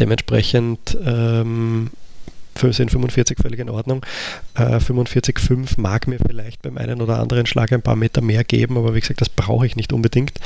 dementsprechend 0.00 0.98
ähm, 1.04 1.90
sind 2.70 2.90
45 2.90 3.38
völlig 3.38 3.60
in 3.60 3.70
Ordnung. 3.70 4.04
Äh, 4.54 4.76
45,5 4.76 5.80
mag 5.80 6.06
mir 6.06 6.18
vielleicht 6.18 6.62
beim 6.62 6.78
einen 6.78 7.00
oder 7.02 7.18
anderen 7.18 7.46
Schlag 7.46 7.72
ein 7.72 7.82
paar 7.82 7.96
Meter 7.96 8.20
mehr 8.20 8.44
geben, 8.44 8.76
aber 8.76 8.94
wie 8.94 9.00
gesagt, 9.00 9.20
das 9.20 9.28
brauche 9.28 9.66
ich 9.66 9.76
nicht 9.76 9.92
unbedingt. 9.92 10.38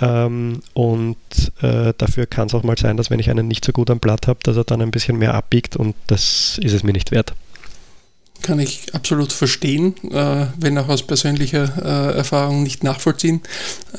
Ähm, 0.00 0.60
und 0.74 1.16
äh, 1.62 1.92
dafür 1.96 2.26
kann 2.26 2.46
es 2.48 2.54
auch 2.54 2.62
mal 2.62 2.78
sein, 2.78 2.96
dass 2.96 3.10
wenn 3.10 3.20
ich 3.20 3.30
einen 3.30 3.48
nicht 3.48 3.64
so 3.64 3.72
gut 3.72 3.90
am 3.90 3.98
Blatt 3.98 4.26
habe, 4.26 4.40
dass 4.42 4.56
er 4.56 4.64
dann 4.64 4.82
ein 4.82 4.90
bisschen 4.90 5.18
mehr 5.18 5.34
abbiegt 5.34 5.76
und 5.76 5.94
das 6.06 6.58
ist 6.62 6.72
es 6.72 6.82
mir 6.82 6.92
nicht 6.92 7.10
wert. 7.10 7.34
Kann 8.42 8.58
ich 8.60 8.94
absolut 8.94 9.32
verstehen, 9.32 9.94
äh, 10.10 10.46
wenn 10.58 10.78
auch 10.78 10.88
aus 10.88 11.02
persönlicher 11.02 12.12
äh, 12.12 12.16
Erfahrung 12.16 12.62
nicht 12.62 12.84
nachvollziehen. 12.84 13.40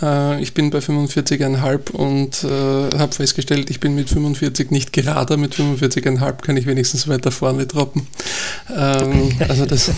Äh, 0.01 0.41
ich 0.41 0.53
bin 0.53 0.69
bei 0.69 0.79
45,5 0.79 1.91
und 1.91 2.43
äh, 2.43 2.97
habe 2.97 3.13
festgestellt, 3.13 3.69
ich 3.69 3.79
bin 3.79 3.95
mit 3.95 4.09
45 4.09 4.71
nicht 4.71 4.93
gerader, 4.93 5.37
mit 5.37 5.55
45,5 5.55 6.41
kann 6.41 6.57
ich 6.57 6.65
wenigstens 6.65 7.07
weiter 7.07 7.31
vorne 7.31 7.65
droppen. 7.65 8.07
Ähm, 8.73 9.31
also 9.47 9.65
das 9.65 9.91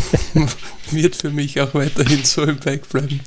wird 0.91 1.15
für 1.15 1.29
mich 1.29 1.59
auch 1.61 1.73
weiterhin 1.73 2.23
so 2.23 2.43
im 2.43 2.57
Bike 2.57 2.87
bleiben. 2.89 3.19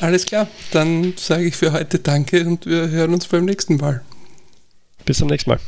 Alles 0.00 0.26
klar, 0.26 0.48
dann 0.72 1.14
sage 1.16 1.44
ich 1.44 1.56
für 1.56 1.72
heute 1.72 1.98
Danke 1.98 2.44
und 2.46 2.66
wir 2.66 2.88
hören 2.90 3.14
uns 3.14 3.26
beim 3.26 3.44
nächsten 3.44 3.76
Mal. 3.76 4.02
Bis 5.04 5.18
zum 5.18 5.28
nächsten 5.28 5.50
Mal. 5.50 5.60